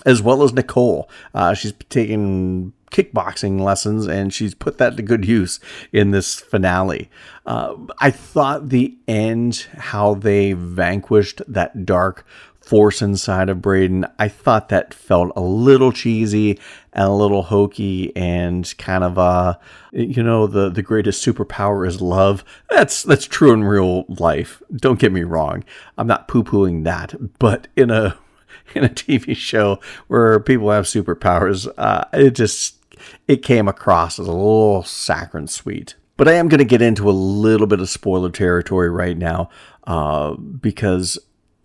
as 0.05 0.21
well 0.21 0.43
as 0.43 0.53
Nicole. 0.53 1.09
Uh, 1.33 1.53
she's 1.53 1.73
taken 1.89 2.73
kickboxing 2.91 3.59
lessons 3.59 4.07
and 4.07 4.33
she's 4.33 4.53
put 4.53 4.77
that 4.77 4.95
to 4.95 5.03
good 5.03 5.25
use 5.25 5.59
in 5.91 6.11
this 6.11 6.39
finale. 6.39 7.09
Uh, 7.45 7.75
I 7.99 8.09
thought 8.09 8.69
the 8.69 8.97
end, 9.07 9.67
how 9.77 10.13
they 10.13 10.53
vanquished 10.53 11.41
that 11.47 11.85
dark 11.85 12.25
force 12.65 13.01
inside 13.01 13.49
of 13.49 13.59
Brayden, 13.59 14.09
I 14.17 14.27
thought 14.27 14.69
that 14.69 14.93
felt 14.93 15.31
a 15.35 15.41
little 15.41 15.91
cheesy 15.91 16.59
and 16.93 17.03
a 17.03 17.13
little 17.13 17.43
hokey 17.43 18.15
and 18.15 18.73
kind 18.77 19.03
of 19.03 19.17
uh 19.19 19.55
you 19.91 20.23
know 20.23 20.47
the 20.47 20.69
the 20.69 20.81
greatest 20.81 21.25
superpower 21.25 21.87
is 21.87 22.01
love. 22.01 22.43
That's 22.69 23.03
that's 23.03 23.25
true 23.25 23.53
in 23.53 23.63
real 23.63 24.05
life. 24.07 24.61
Don't 24.75 24.99
get 24.99 25.11
me 25.11 25.23
wrong. 25.23 25.63
I'm 25.97 26.07
not 26.07 26.27
poo-pooing 26.27 26.83
that, 26.85 27.13
but 27.39 27.67
in 27.75 27.91
a 27.91 28.17
in 28.75 28.83
a 28.83 28.89
TV 28.89 29.35
show 29.35 29.79
where 30.07 30.39
people 30.39 30.71
have 30.71 30.85
superpowers, 30.85 31.71
uh, 31.77 32.05
it 32.13 32.31
just 32.31 32.77
it 33.27 33.37
came 33.37 33.67
across 33.67 34.19
as 34.19 34.27
a 34.27 34.31
little 34.31 34.83
saccharine 34.83 35.47
sweet. 35.47 35.95
But 36.17 36.29
I 36.29 36.33
am 36.33 36.47
going 36.47 36.59
to 36.59 36.65
get 36.65 36.81
into 36.81 37.09
a 37.09 37.11
little 37.11 37.67
bit 37.67 37.81
of 37.81 37.89
spoiler 37.89 38.29
territory 38.29 38.89
right 38.89 39.17
now 39.17 39.49
uh, 39.85 40.35
because 40.35 41.19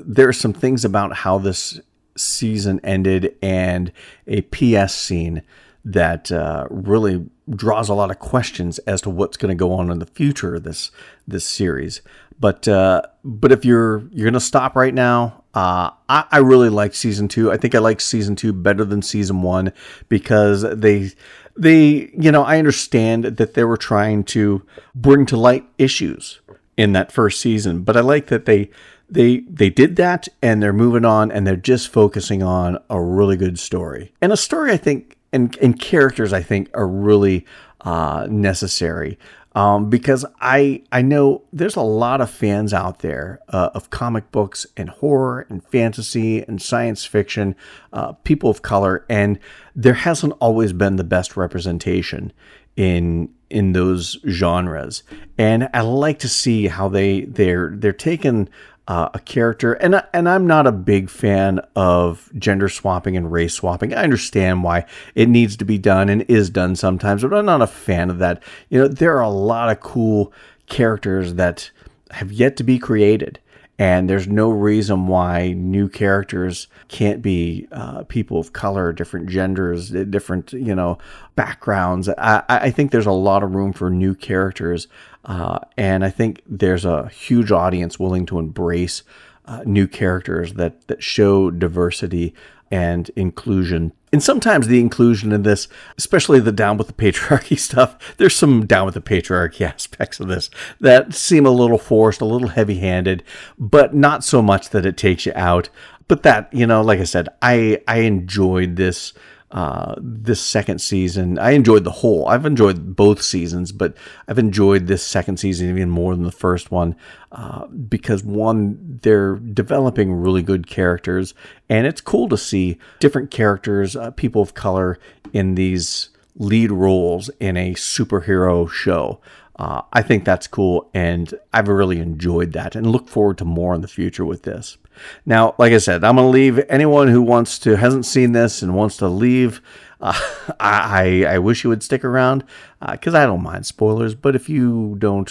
there 0.05 0.29
are 0.29 0.33
some 0.33 0.53
things 0.53 0.85
about 0.85 1.15
how 1.17 1.39
this 1.39 1.81
season 2.17 2.81
ended 2.85 3.37
and 3.43 3.93
a 4.27 4.43
PS 4.43 4.95
scene 4.95 5.43
that 5.85 6.31
uh, 6.31 6.67
really 6.71 7.25
draws 7.49 7.89
a 7.89 7.95
lot 7.95 8.11
of 8.11 8.19
questions 8.19 8.79
as 8.81 9.01
to 9.03 9.11
what's 9.11 9.37
going 9.37 9.51
to 9.51 9.55
go 9.55 9.73
on 9.73 9.91
in 9.91 9.99
the 9.99 10.07
future 10.07 10.57
of 10.57 10.63
this 10.63 10.91
this 11.27 11.45
series. 11.45 12.03
But 12.39 12.69
uh, 12.69 13.03
but 13.25 13.53
if 13.53 13.65
you're 13.65 14.01
you're 14.11 14.25
going 14.25 14.35
to 14.35 14.41
stop 14.41 14.77
right 14.77 14.95
now, 14.95 15.45
uh, 15.55 15.91
I, 16.09 16.25
I 16.31 16.39
really 16.39 16.69
like 16.69 16.95
season 16.95 17.29
two. 17.29 17.51
I 17.51 17.57
think 17.57 17.75
I 17.75 17.79
like 17.79 18.01
season 18.01 18.37
two 18.37 18.53
better 18.53 18.85
than 18.85 19.03
season 19.03 19.43
one 19.43 19.73
because 20.09 20.63
they 20.63 21.11
they 21.57 22.11
you 22.19 22.33
know 22.33 22.43
I 22.43 22.59
understand 22.59 23.25
that 23.25 23.55
they 23.55 23.65
were 23.65 23.77
trying 23.77 24.25
to 24.25 24.63
bring 24.95 25.27
to 25.27 25.37
light 25.37 25.67
issues 25.79 26.41
in 26.77 26.93
that 26.93 27.13
first 27.13 27.41
season, 27.41 27.83
but 27.83 27.97
I 27.97 28.01
like 28.01 28.29
that 28.29 28.47
they 28.47 28.71
they 29.11 29.39
they 29.41 29.71
did 29.71 29.97
that 29.97 30.29
and 30.43 30.63
they're 30.63 30.73
moving 30.73 31.05
on 31.05 31.31
and 31.33 31.47
they're 31.47 31.57
just 31.57 31.89
focusing 31.89 32.43
on 32.43 32.79
a 32.89 33.01
really 33.01 33.37
good 33.37 33.59
story 33.59 34.13
and 34.21 34.33
a 34.33 34.37
story 34.37 34.73
I 34.73 34.77
think 34.77 35.17
and 35.33 35.57
and 35.59 35.79
characters 35.79 36.33
I 36.33 36.43
think 36.43 36.71
are 36.75 36.87
really 36.87 37.45
uh, 37.81 38.27
necessary. 38.31 39.19
um, 39.55 39.91
because 39.91 40.25
I 40.41 40.83
I 40.93 41.03
know 41.03 41.43
there's 41.53 41.77
a 41.77 41.83
lot 41.83 42.21
of 42.21 42.31
fans 42.31 42.73
out 42.73 43.01
there 43.01 43.41
uh, 43.49 43.71
of 43.75 43.91
comic 43.91 44.31
books 44.31 44.67
and 44.77 44.89
horror 44.89 45.47
and 45.49 45.65
fantasy 45.65 46.43
and 46.43 46.63
science 46.63 47.05
fiction, 47.05 47.57
uh, 47.93 48.13
people 48.13 48.51
of 48.51 48.63
color, 48.63 49.05
and 49.09 49.39
there 49.75 49.95
hasn't 49.95 50.35
always 50.41 50.73
been 50.73 50.97
the 50.97 51.05
best 51.05 51.37
representation 51.37 52.33
in 52.77 53.29
in 53.49 53.73
those 53.73 54.19
genres. 54.29 55.03
And 55.37 55.69
I 55.75 55.81
like 55.81 56.21
to 56.21 56.29
see 56.29 56.69
how 56.69 56.89
they 56.89 57.23
they're 57.23 57.73
they're 57.75 57.93
taking 57.93 58.49
uh, 58.89 59.09
a 59.15 59.19
character, 59.21 59.75
and 59.75 60.03
and 60.13 60.29
I'm 60.29 60.47
not 60.47 60.67
a 60.67 60.73
big 60.73 61.11
fan 61.11 61.61
of 61.77 62.31
gender 62.37 62.69
swapping 62.69 63.17
and 63.17 63.31
race 63.31 63.55
swapping. 63.55 63.95
I 63.95 64.03
understand 64.03 64.65
why 64.65 64.87
it 65.15 65.29
needs 65.29 65.57
to 65.59 65.65
be 65.65 65.79
done 65.79 66.09
and 66.09 66.23
is 66.23 66.51
done 66.51 66.77
sometimes, 66.77 67.23
but 67.23 67.35
I'm 67.35 67.47
not 67.47 67.63
a 67.63 67.67
fan 67.67 68.11
of 68.11 68.19
that. 68.19 68.43
You 68.69 68.81
know, 68.81 68.89
there 68.89 69.17
are 69.17 69.23
a 69.23 69.31
lot 69.31 69.71
of 69.71 69.81
cool 69.81 70.33
characters 70.67 71.35
that 71.35 71.71
have 72.11 72.33
yet 72.33 72.57
to 72.57 72.65
be 72.65 72.79
created, 72.79 73.39
and 73.81 74.09
there's 74.11 74.29
no 74.29 74.51
reason 74.51 75.07
why 75.07 75.53
new 75.53 75.89
characters 75.89 76.69
can't 76.89 77.23
be 77.23 77.67
uh, 77.73 78.05
people 78.05 78.39
of 78.39 78.53
color, 78.53 78.93
different 78.93 79.29
genders, 79.29 79.91
different 79.91 80.53
you 80.53 80.75
know 80.75 80.99
backgrounds. 81.35 82.09
I, 82.09 82.43
I 82.49 82.71
think 82.71 82.91
there's 82.91 83.07
a 83.07 83.13
lot 83.13 83.43
of 83.43 83.55
room 83.55 83.73
for 83.73 83.91
new 83.91 84.15
characters 84.15 84.87
uh, 85.25 85.59
and 85.77 86.05
I 86.05 86.11
think 86.11 86.43
there's 86.47 86.85
a 86.85 87.09
huge 87.09 87.53
audience 87.53 87.99
willing 87.99 88.27
to 88.27 88.39
embrace 88.39 89.03
uh, 89.47 89.63
new 89.67 89.87
characters 89.87 90.55
that, 90.55 90.87
that 90.89 91.03
show 91.03 91.51
diversity 91.51 92.35
and 92.71 93.11
inclusion. 93.17 93.93
And 94.13 94.23
sometimes 94.23 94.67
the 94.67 94.81
inclusion 94.81 95.31
in 95.31 95.45
this, 95.45 95.69
especially 95.97 96.41
the 96.41 96.53
down 96.53 96.77
with 96.77 96.89
the 96.89 96.93
patriarchy 96.93 97.59
stuff, 97.59 98.17
there's 98.17 98.35
some 98.35 98.67
down 98.67 98.87
with 98.87 98.95
the 98.95 99.01
patriarchy 99.01 99.61
aspects 99.67 100.21
of 100.21 100.29
this 100.29 100.51
that 100.81 101.15
seem 101.15 101.47
a 101.47 101.51
little 101.51 101.79
forced, 101.79 102.21
a 102.21 102.25
little 102.25 102.49
heavy 102.49 102.79
handed, 102.79 103.23
but 103.59 103.95
not 103.95 104.25
so 104.25 104.43
much 104.43 104.71
that 104.71 104.87
it 104.87 104.97
takes 104.97 105.27
you 105.27 105.33
out. 105.37 105.69
But 106.09 106.25
that, 106.25 106.53
you 106.53 106.67
know, 106.67 106.83
like 106.83 106.99
I 106.99 107.05
said, 107.05 107.29
I, 107.41 107.83
I 107.87 107.99
enjoyed 107.99 108.75
this 108.75 109.13
uh, 109.51 109.97
this 109.99 110.41
second 110.41 110.81
season. 110.81 111.39
I 111.39 111.51
enjoyed 111.53 111.85
the 111.85 111.91
whole. 111.91 112.29
I've 112.29 112.47
enjoyed 112.47 112.95
both 112.95 113.21
seasons, 113.21 113.73
but 113.73 113.97
I've 114.29 114.39
enjoyed 114.39 114.87
this 114.87 115.03
second 115.03 115.39
season 115.39 115.69
even 115.71 115.91
more 115.91 116.15
than 116.15 116.25
the 116.25 116.31
first 116.31 116.71
one 116.71 116.95
uh, 117.33 117.67
because 117.67 118.23
one, 118.23 119.01
they're 119.03 119.37
developing 119.37 120.13
really 120.13 120.43
good 120.43 120.67
characters, 120.67 121.35
and 121.69 121.87
it's 121.87 122.01
cool 122.01 122.29
to 122.29 122.37
see 122.37 122.79
different 123.01 123.31
characters, 123.31 123.97
uh, 123.97 124.13
people 124.13 124.43
of 124.43 124.55
color, 124.55 124.99
in 125.33 125.55
these 125.57 126.11
lead 126.37 126.71
roles 126.71 127.29
in 127.41 127.57
a 127.57 127.75
superhero 127.75 128.71
show. 128.71 129.21
Uh, 129.61 129.83
I 129.93 130.01
think 130.01 130.25
that's 130.25 130.47
cool, 130.47 130.89
and 130.95 131.35
I've 131.53 131.69
really 131.69 131.99
enjoyed 131.99 132.55
that, 132.55 132.75
and 132.75 132.87
look 132.87 133.09
forward 133.09 133.37
to 133.39 133.45
more 133.45 133.75
in 133.75 133.83
the 133.83 133.89
future 133.89 134.25
with 134.25 134.45
this. 134.45 134.79
Now, 135.27 135.55
like 135.59 135.75
I 135.75 135.79
said, 135.79 136.03
I'm 136.03 136.17
going 136.17 136.29
to 136.29 136.31
leave 136.31 136.65
anyone 136.71 137.09
who 137.09 137.21
wants 137.21 137.59
to 137.61 137.77
hasn't 137.77 138.07
seen 138.07 138.33
this 138.33 138.63
and 138.63 138.75
wants 138.75 138.97
to 138.97 139.09
leave. 139.09 139.61
Uh, 140.01 140.19
I 140.61 141.27
I 141.29 141.39
wish 141.41 141.63
you 141.63 141.69
would 141.69 141.83
stick 141.83 142.07
around 142.07 142.43
because 142.91 143.15
uh, 143.15 143.19
I 143.19 143.27
don't 143.27 143.43
mind 143.43 143.67
spoilers. 143.67 144.15
But 144.15 144.35
if 144.35 144.49
you 144.49 144.97
don't 144.99 145.31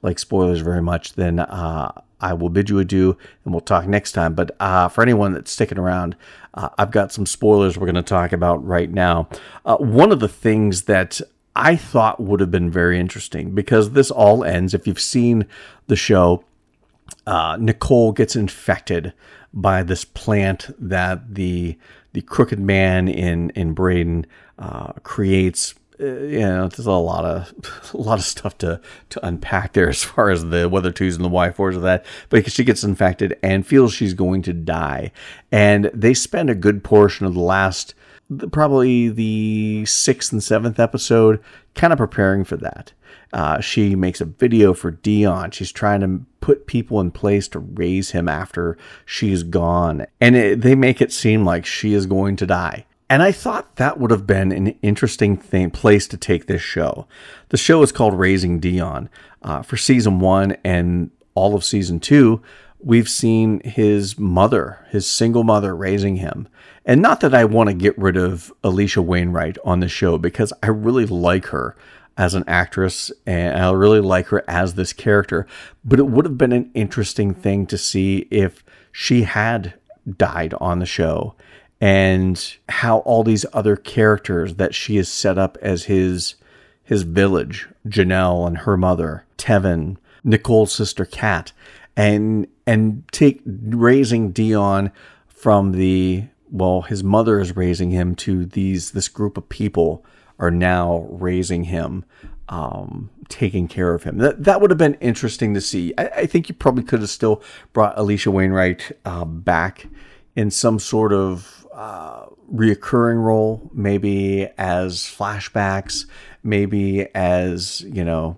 like 0.00 0.18
spoilers 0.18 0.60
very 0.60 0.80
much, 0.80 1.12
then 1.12 1.40
uh, 1.40 1.92
I 2.18 2.32
will 2.32 2.48
bid 2.48 2.70
you 2.70 2.78
adieu 2.78 3.18
and 3.44 3.52
we'll 3.52 3.60
talk 3.60 3.86
next 3.86 4.12
time. 4.12 4.32
But 4.32 4.56
uh, 4.58 4.88
for 4.88 5.02
anyone 5.02 5.34
that's 5.34 5.52
sticking 5.52 5.78
around, 5.78 6.16
uh, 6.54 6.70
I've 6.78 6.92
got 6.92 7.12
some 7.12 7.26
spoilers 7.26 7.76
we're 7.76 7.84
going 7.84 7.96
to 7.96 8.02
talk 8.02 8.32
about 8.32 8.64
right 8.64 8.90
now. 8.90 9.28
Uh, 9.66 9.76
one 9.76 10.12
of 10.12 10.20
the 10.20 10.28
things 10.28 10.84
that 10.84 11.20
I 11.56 11.76
thought 11.76 12.20
would 12.20 12.40
have 12.40 12.50
been 12.50 12.70
very 12.70 13.00
interesting 13.00 13.52
because 13.52 13.90
this 13.90 14.10
all 14.10 14.44
ends, 14.44 14.74
if 14.74 14.86
you've 14.86 15.00
seen 15.00 15.46
the 15.86 15.96
show, 15.96 16.44
uh, 17.26 17.56
Nicole 17.58 18.12
gets 18.12 18.36
infected 18.36 19.12
by 19.52 19.82
this 19.82 20.04
plant 20.04 20.70
that 20.78 21.34
the 21.34 21.78
the 22.12 22.22
crooked 22.22 22.60
man 22.60 23.08
in 23.08 23.50
in 23.50 23.74
Brayden 23.74 24.26
uh, 24.58 24.92
creates. 25.02 25.74
Uh, 25.98 26.04
you 26.04 26.40
know, 26.40 26.68
there's 26.68 26.86
a 26.86 26.92
lot 26.92 27.24
of 27.24 27.52
a 27.94 27.96
lot 27.96 28.18
of 28.18 28.24
stuff 28.24 28.58
to 28.58 28.80
to 29.08 29.26
unpack 29.26 29.72
there 29.72 29.88
as 29.88 30.04
far 30.04 30.30
as 30.30 30.44
the 30.46 30.68
whether 30.68 30.92
twos 30.92 31.16
and 31.16 31.24
the 31.24 31.30
y 31.30 31.50
fours 31.50 31.74
of 31.74 31.82
that. 31.82 32.04
But 32.28 32.50
she 32.52 32.64
gets 32.64 32.84
infected 32.84 33.38
and 33.42 33.66
feels 33.66 33.94
she's 33.94 34.14
going 34.14 34.42
to 34.42 34.52
die, 34.52 35.10
and 35.50 35.90
they 35.94 36.12
spend 36.12 36.50
a 36.50 36.54
good 36.54 36.84
portion 36.84 37.26
of 37.26 37.34
the 37.34 37.40
last 37.40 37.94
probably 38.50 39.08
the 39.08 39.84
sixth 39.86 40.32
and 40.32 40.42
seventh 40.42 40.80
episode 40.80 41.42
kind 41.74 41.92
of 41.92 41.98
preparing 41.98 42.44
for 42.44 42.56
that. 42.56 42.92
Uh, 43.32 43.60
she 43.60 43.94
makes 43.94 44.20
a 44.20 44.24
video 44.24 44.72
for 44.72 44.92
Dion. 44.92 45.50
She's 45.50 45.72
trying 45.72 46.00
to 46.00 46.24
put 46.40 46.66
people 46.66 47.00
in 47.00 47.10
place 47.10 47.48
to 47.48 47.58
raise 47.58 48.12
him 48.12 48.28
after 48.28 48.78
she's 49.04 49.42
gone. 49.42 50.06
And 50.20 50.36
it, 50.36 50.60
they 50.62 50.74
make 50.74 51.00
it 51.00 51.12
seem 51.12 51.44
like 51.44 51.66
she 51.66 51.92
is 51.92 52.06
going 52.06 52.36
to 52.36 52.46
die. 52.46 52.86
And 53.08 53.22
I 53.22 53.32
thought 53.32 53.76
that 53.76 54.00
would 54.00 54.10
have 54.10 54.26
been 54.26 54.52
an 54.52 54.68
interesting 54.82 55.36
thing, 55.36 55.70
place 55.70 56.08
to 56.08 56.16
take 56.16 56.46
this 56.46 56.62
show. 56.62 57.06
The 57.50 57.56
show 57.56 57.82
is 57.82 57.92
called 57.92 58.18
Raising 58.18 58.58
Dion. 58.58 59.08
Uh, 59.42 59.62
for 59.62 59.76
season 59.76 60.18
one 60.18 60.56
and 60.64 61.10
all 61.34 61.54
of 61.54 61.62
season 61.62 62.00
two, 62.00 62.42
we've 62.78 63.08
seen 63.08 63.60
his 63.64 64.18
mother, 64.18 64.86
his 64.90 65.06
single 65.06 65.44
mother, 65.44 65.74
raising 65.74 66.16
him. 66.16 66.48
And 66.84 67.02
not 67.02 67.20
that 67.20 67.34
I 67.34 67.44
want 67.44 67.68
to 67.68 67.74
get 67.74 67.98
rid 67.98 68.16
of 68.16 68.52
Alisha 68.62 69.04
Wainwright 69.04 69.58
on 69.64 69.80
the 69.80 69.88
show 69.88 70.18
because 70.18 70.52
I 70.62 70.68
really 70.68 71.06
like 71.06 71.46
her 71.46 71.76
as 72.16 72.34
an 72.34 72.44
actress 72.46 73.12
and 73.26 73.58
I 73.58 73.70
really 73.72 74.00
like 74.00 74.28
her 74.28 74.42
as 74.48 74.74
this 74.74 74.92
character. 74.92 75.46
But 75.84 75.98
it 75.98 76.06
would 76.06 76.24
have 76.24 76.38
been 76.38 76.52
an 76.52 76.70
interesting 76.74 77.34
thing 77.34 77.66
to 77.66 77.78
see 77.78 78.28
if 78.30 78.64
she 78.92 79.24
had 79.24 79.74
died 80.16 80.54
on 80.60 80.78
the 80.78 80.86
show 80.86 81.34
and 81.80 82.56
how 82.68 82.98
all 82.98 83.22
these 83.22 83.44
other 83.52 83.76
characters 83.76 84.54
that 84.54 84.74
she 84.74 84.96
has 84.96 85.08
set 85.08 85.38
up 85.38 85.58
as 85.60 85.84
his 85.84 86.36
his 86.82 87.02
village, 87.02 87.68
Janelle 87.88 88.46
and 88.46 88.58
her 88.58 88.76
mother, 88.76 89.24
Tevin, 89.36 89.96
Nicole's 90.22 90.72
sister 90.72 91.04
Kat, 91.04 91.50
and 91.96 92.46
and 92.66 93.04
take 93.12 93.42
raising 93.46 94.30
Dion 94.32 94.92
from 95.26 95.72
the 95.72 96.24
well, 96.50 96.82
his 96.82 97.02
mother 97.02 97.40
is 97.40 97.56
raising 97.56 97.90
him 97.90 98.14
to 98.16 98.46
these 98.46 98.92
this 98.92 99.08
group 99.08 99.36
of 99.36 99.48
people 99.48 100.04
are 100.38 100.50
now 100.50 101.06
raising 101.10 101.64
him, 101.64 102.04
um, 102.48 103.10
taking 103.28 103.66
care 103.68 103.94
of 103.94 104.04
him. 104.04 104.18
That 104.18 104.44
that 104.44 104.60
would 104.60 104.70
have 104.70 104.78
been 104.78 104.94
interesting 104.94 105.54
to 105.54 105.60
see. 105.60 105.94
I, 105.96 106.06
I 106.06 106.26
think 106.26 106.48
you 106.48 106.54
probably 106.54 106.84
could 106.84 107.00
have 107.00 107.10
still 107.10 107.42
brought 107.72 107.96
Alisha 107.96 108.32
Wainwright 108.32 108.92
uh, 109.04 109.24
back 109.24 109.86
in 110.34 110.50
some 110.50 110.78
sort 110.78 111.12
of 111.12 111.66
uh, 111.72 112.26
reoccurring 112.52 113.22
role, 113.22 113.70
maybe 113.72 114.48
as 114.58 114.98
flashbacks, 114.98 116.06
maybe 116.42 117.06
as 117.14 117.80
you 117.80 118.04
know 118.04 118.36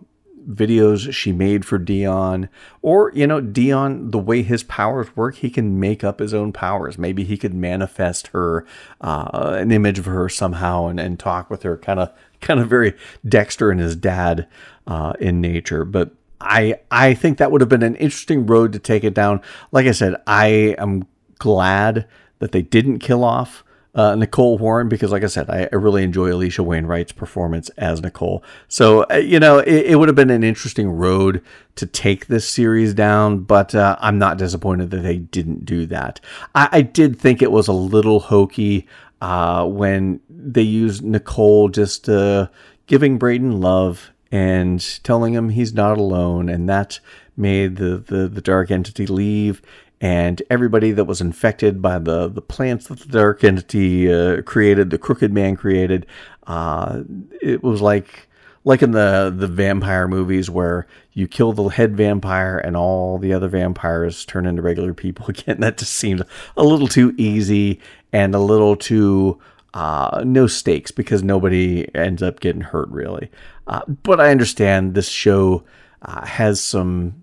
videos 0.49 1.13
she 1.13 1.33
made 1.33 1.65
for 1.65 1.79
Dion, 1.79 2.49
or 2.83 3.13
you 3.15 3.27
know 3.27 3.41
Dion, 3.41 4.11
the 4.11 4.19
way 4.19 4.43
his 4.43 4.63
powers 4.65 5.15
work, 5.17 5.37
he 5.37 5.51
can 5.51 5.79
make 5.79 6.03
up 6.03 6.21
his 6.21 6.33
own 6.33 6.53
powers. 6.53 6.99
Maybe 6.99 7.25
he 7.25 7.37
could 7.37 7.55
manifest 7.55 8.29
her, 8.29 8.65
uh, 9.01 9.57
an 9.59 9.71
image 9.71 9.99
of 9.99 10.07
her 10.07 10.29
somehow, 10.29 10.87
and, 10.87 10.99
and 10.99 11.19
talk 11.19 11.51
with 11.51 11.63
her, 11.63 11.77
kind 11.77 12.01
of 12.01 12.13
kind 12.41 12.61
of 12.61 12.69
very 12.69 12.95
Dexter 13.27 13.71
and 13.71 13.81
his 13.81 13.97
dad 13.97 14.49
uh, 14.87 15.13
in 15.21 15.41
nature. 15.41 15.85
But 15.85 16.13
I 16.41 16.81
I 16.91 17.15
think 17.15 17.39
that 17.39 17.51
would 17.51 17.61
have 17.61 17.71
been 17.71 17.83
an 17.83 17.97
interesting 17.97 18.47
road 18.47 18.73
to 18.73 18.79
take 18.79 19.05
it 19.05 19.15
down. 19.15 19.41
Like 19.73 19.87
I 19.87 19.93
said, 19.93 20.17
I 20.27 20.75
am 20.79 21.07
glad 21.39 22.07
that 22.39 22.53
they 22.53 22.63
didn't 22.63 23.01
kill 23.01 23.25
off 23.25 23.65
uh, 23.99 24.15
Nicole 24.15 24.57
Warren 24.59 24.89
because, 24.89 25.11
like 25.11 25.25
I 25.25 25.27
said, 25.27 25.51
I, 25.51 25.69
I, 25.73 25.75
really 25.75 26.05
enjoy 26.05 26.31
Alisha 26.31 26.65
Wainwright's 26.65 27.11
performance 27.11 27.69
as 27.71 28.01
Nicole. 28.01 28.45
So, 28.69 29.05
uh, 29.11 29.17
you 29.17 29.41
know, 29.41 29.59
it, 29.59 29.87
it, 29.87 29.97
would 29.97 30.09
have 30.09 30.15
been 30.15 30.31
an 30.31 30.45
interesting 30.45 30.89
road 30.89 31.43
to 31.75 31.85
take 31.85 32.29
this 32.29 32.49
series 32.49 32.95
down, 32.95 33.41
but 33.41 33.75
uh, 33.75 33.97
I'm 33.99 34.17
not 34.17 34.39
disappointed 34.39 34.93
that 34.93 34.99
they 35.03 35.17
didn't 35.17 35.65
do 35.65 35.85
that. 35.87 36.21
I, 36.55 36.69
I 36.71 36.83
did 36.83 37.19
think 37.19 37.43
it 37.43 37.51
was 37.51 37.67
a 37.67 37.73
little 37.73 38.21
hokey 38.21 38.87
uh, 39.21 39.67
when 39.67 40.21
they 40.31 40.63
used 40.63 41.03
Nicole 41.03 41.69
just 41.69 42.09
uh, 42.09 42.47
giving 42.87 43.19
Brayden 43.19 43.61
love 43.61 44.13
and 44.31 44.81
telling 45.03 45.35
him 45.35 45.49
he's 45.49 45.75
not 45.75 45.99
alone, 45.99 46.49
and 46.49 46.69
that 46.69 47.01
made 47.37 47.79
the, 47.79 47.97
the, 47.99 48.29
the 48.29 48.41
dark 48.41 48.71
entity 48.71 49.09
leave 49.09 49.61
and 50.01 50.43
everybody 50.51 50.93
that 50.93 51.05
was 51.05 51.21
infected 51.21 51.83
by 51.83 51.99
the, 51.99 52.29
the 52.29 52.43
plants 52.43 52.87
that 52.87 53.01
the 53.01 53.09
dark 53.09 53.43
entity 53.43 54.13
uh, 54.13 54.43
created, 54.43 54.91
the 54.91 54.99
crooked 54.99 55.33
man 55.33 55.57
created, 55.57 56.07
uh, 56.47 57.03
it 57.43 57.63
was 57.63 57.81
like 57.81 58.29
like 58.65 58.83
in 58.83 58.91
the 58.91 59.33
the 59.35 59.47
vampire 59.47 60.07
movies 60.09 60.51
where 60.51 60.87
you 61.13 61.27
kill 61.27 61.53
the 61.53 61.69
head 61.69 61.97
vampire 61.97 62.59
and 62.59 62.77
all 62.77 63.19
the 63.19 63.33
other 63.33 63.49
vampires 63.49 64.25
turn 64.25 64.47
into 64.47 64.63
regular 64.63 64.95
people 64.95 65.27
again. 65.29 65.61
That 65.61 65.79
just 65.79 65.93
seemed 65.93 66.23
a 66.57 66.65
little 66.65 66.89
too 66.89 67.15
easy 67.19 67.81
and 68.13 68.35
a 68.35 68.39
little 68.41 68.77
too 68.77 69.39
Uh, 69.75 70.23
no 70.25 70.47
stakes 70.47 70.91
because 70.91 71.23
nobody 71.23 71.87
ends 71.95 72.23
up 72.23 72.41
getting 72.41 72.63
hurt 72.63 72.89
really. 72.89 73.31
Uh, 73.67 73.83
but 74.03 74.19
I 74.21 74.31
understand 74.31 74.95
this 74.95 75.09
show 75.09 75.63
uh, 76.03 76.25
has 76.27 76.63
some 76.63 77.23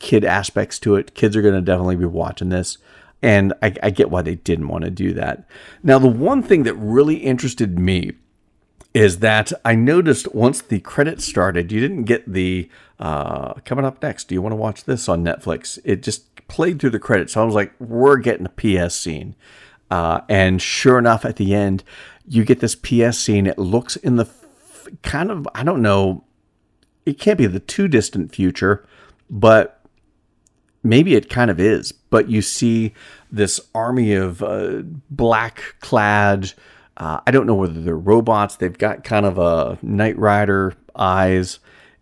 kid 0.00 0.24
aspects 0.24 0.80
to 0.80 0.96
it. 0.96 1.14
Kids 1.14 1.36
are 1.36 1.42
going 1.42 1.54
to 1.54 1.60
definitely 1.60 1.96
be 1.96 2.06
watching 2.06 2.48
this. 2.48 2.78
And 3.22 3.52
I, 3.62 3.74
I 3.82 3.90
get 3.90 4.10
why 4.10 4.22
they 4.22 4.34
didn't 4.34 4.68
want 4.68 4.84
to 4.84 4.90
do 4.90 5.12
that. 5.12 5.46
Now, 5.82 5.98
the 5.98 6.08
one 6.08 6.42
thing 6.42 6.64
that 6.64 6.74
really 6.74 7.16
interested 7.16 7.78
me 7.78 8.12
is 8.92 9.18
that 9.18 9.52
I 9.64 9.74
noticed 9.76 10.34
once 10.34 10.62
the 10.62 10.80
credits 10.80 11.24
started, 11.24 11.70
you 11.70 11.80
didn't 11.80 12.04
get 12.04 12.30
the 12.30 12.68
uh, 12.98 13.54
coming 13.64 13.84
up 13.84 14.02
next. 14.02 14.28
Do 14.28 14.34
you 14.34 14.42
want 14.42 14.52
to 14.52 14.56
watch 14.56 14.84
this 14.84 15.08
on 15.08 15.22
Netflix? 15.22 15.78
It 15.84 16.02
just 16.02 16.34
played 16.48 16.80
through 16.80 16.90
the 16.90 16.98
credits. 16.98 17.34
So 17.34 17.42
I 17.42 17.44
was 17.44 17.54
like, 17.54 17.72
we're 17.78 18.16
getting 18.16 18.46
a 18.46 18.86
PS 18.86 18.94
scene. 18.96 19.36
Uh, 19.90 20.22
and 20.28 20.60
sure 20.60 20.98
enough, 20.98 21.24
at 21.24 21.36
the 21.36 21.54
end, 21.54 21.84
you 22.26 22.44
get 22.44 22.60
this 22.60 22.74
PS 22.74 23.18
scene. 23.18 23.46
It 23.46 23.58
looks 23.58 23.96
in 23.96 24.16
the 24.16 24.24
f- 24.24 24.88
kind 25.02 25.30
of, 25.30 25.46
I 25.54 25.62
don't 25.62 25.82
know, 25.82 26.24
it 27.06 27.18
can't 27.18 27.38
be 27.38 27.46
the 27.46 27.60
too 27.60 27.88
distant 27.88 28.34
future, 28.34 28.86
but 29.28 29.79
maybe 30.82 31.14
it 31.14 31.30
kind 31.30 31.50
of 31.50 31.60
is. 31.60 31.92
But 31.92 32.28
you 32.28 32.42
see 32.42 32.94
this 33.30 33.60
army 33.74 34.14
of 34.14 34.42
uh, 34.42 34.82
black 35.10 35.76
clad 35.80 36.52
uh, 37.00 37.18
I 37.26 37.30
don't 37.30 37.46
know 37.46 37.54
whether 37.54 37.80
they're 37.80 37.96
robots. 37.96 38.56
They've 38.56 38.76
got 38.76 39.04
kind 39.04 39.24
of 39.24 39.38
a 39.38 39.78
Knight 39.80 40.18
Rider 40.18 40.74
eyes, 40.94 41.58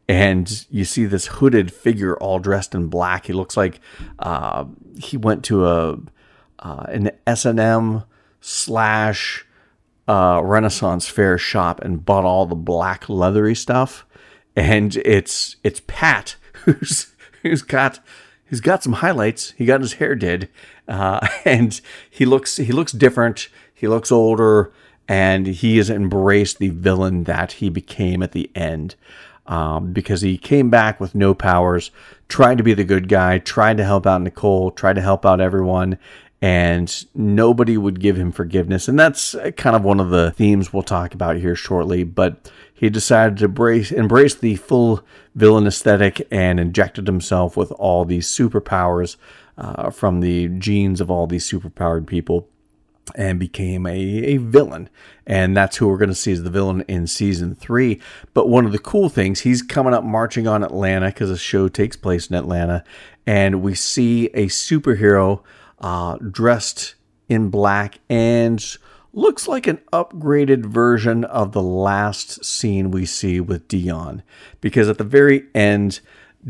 and 0.08 0.66
you 0.70 0.84
see 0.84 1.06
this 1.06 1.26
hooded 1.26 1.72
figure 1.72 2.16
all 2.16 2.40
dressed 2.40 2.74
in 2.74 2.88
black. 2.88 3.26
He 3.26 3.32
looks 3.32 3.56
like 3.56 3.78
uh, 4.18 4.64
he 4.98 5.16
went 5.16 5.44
to 5.44 5.66
a 5.66 5.98
uh, 6.58 6.84
an 6.88 7.12
S 7.28 7.44
and 7.44 7.60
M 7.60 8.02
slash 8.40 9.46
uh, 10.08 10.40
Renaissance 10.42 11.06
fair 11.06 11.38
shop 11.38 11.80
and 11.80 12.04
bought 12.04 12.24
all 12.24 12.44
the 12.44 12.56
black 12.56 13.08
leathery 13.08 13.54
stuff. 13.54 14.04
And 14.56 14.96
it's 14.96 15.56
it's 15.62 15.80
Pat 15.86 16.34
who's 16.64 17.14
who's 17.42 17.62
got 17.62 18.00
he's 18.48 18.60
got 18.60 18.82
some 18.82 18.94
highlights. 18.94 19.52
He 19.52 19.64
got 19.66 19.80
his 19.80 19.94
hair 19.94 20.14
did, 20.14 20.48
uh, 20.86 21.26
and 21.44 21.80
he 22.08 22.24
looks 22.24 22.56
he 22.56 22.72
looks 22.72 22.92
different. 22.92 23.48
He 23.74 23.86
looks 23.86 24.10
older 24.10 24.72
and 25.08 25.46
he 25.46 25.78
has 25.78 25.88
embraced 25.88 26.58
the 26.58 26.68
villain 26.68 27.24
that 27.24 27.52
he 27.52 27.70
became 27.70 28.22
at 28.22 28.32
the 28.32 28.50
end. 28.54 28.94
Um, 29.46 29.94
because 29.94 30.20
he 30.20 30.36
came 30.36 30.68
back 30.68 31.00
with 31.00 31.14
no 31.14 31.32
powers, 31.32 31.90
tried 32.28 32.58
to 32.58 32.64
be 32.64 32.74
the 32.74 32.84
good 32.84 33.08
guy, 33.08 33.38
tried 33.38 33.78
to 33.78 33.84
help 33.84 34.06
out 34.06 34.20
Nicole, 34.20 34.70
tried 34.70 34.96
to 34.96 35.00
help 35.00 35.24
out 35.24 35.40
everyone, 35.40 35.96
and 36.42 37.06
nobody 37.14 37.78
would 37.78 37.98
give 37.98 38.16
him 38.16 38.30
forgiveness. 38.30 38.88
And 38.88 38.98
that's 38.98 39.34
kind 39.56 39.74
of 39.74 39.82
one 39.82 40.00
of 40.00 40.10
the 40.10 40.32
themes 40.32 40.74
we'll 40.74 40.82
talk 40.82 41.14
about 41.14 41.36
here 41.36 41.56
shortly. 41.56 42.04
But 42.04 42.52
he 42.78 42.88
decided 42.88 43.38
to 43.38 43.46
embrace, 43.46 43.90
embrace 43.90 44.34
the 44.34 44.54
full 44.56 45.04
villain 45.34 45.66
aesthetic 45.66 46.26
and 46.30 46.60
injected 46.60 47.06
himself 47.06 47.56
with 47.56 47.72
all 47.72 48.04
these 48.04 48.28
superpowers 48.28 49.16
uh, 49.56 49.90
from 49.90 50.20
the 50.20 50.46
genes 50.48 51.00
of 51.00 51.10
all 51.10 51.26
these 51.26 51.50
superpowered 51.50 52.06
people 52.06 52.48
and 53.16 53.40
became 53.40 53.84
a, 53.84 53.98
a 53.98 54.36
villain. 54.36 54.88
And 55.26 55.56
that's 55.56 55.78
who 55.78 55.88
we're 55.88 55.98
going 55.98 56.10
to 56.10 56.14
see 56.14 56.30
as 56.32 56.44
the 56.44 56.50
villain 56.50 56.82
in 56.82 57.08
season 57.08 57.56
three. 57.56 58.00
But 58.32 58.48
one 58.48 58.64
of 58.64 58.70
the 58.70 58.78
cool 58.78 59.08
things, 59.08 59.40
he's 59.40 59.60
coming 59.60 59.92
up 59.94 60.04
marching 60.04 60.46
on 60.46 60.62
Atlanta 60.62 61.06
because 61.06 61.30
the 61.30 61.36
show 61.36 61.68
takes 61.68 61.96
place 61.96 62.28
in 62.28 62.36
Atlanta. 62.36 62.84
And 63.26 63.60
we 63.60 63.74
see 63.74 64.26
a 64.26 64.46
superhero 64.46 65.42
uh, 65.80 66.16
dressed 66.18 66.94
in 67.28 67.50
black 67.50 67.98
and 68.08 68.64
looks 69.12 69.48
like 69.48 69.66
an 69.66 69.80
upgraded 69.92 70.66
version 70.66 71.24
of 71.24 71.52
the 71.52 71.62
last 71.62 72.44
scene 72.44 72.90
we 72.90 73.06
see 73.06 73.40
with 73.40 73.68
Dion. 73.68 74.22
Because 74.60 74.88
at 74.88 74.98
the 74.98 75.04
very 75.04 75.46
end, 75.54 76.00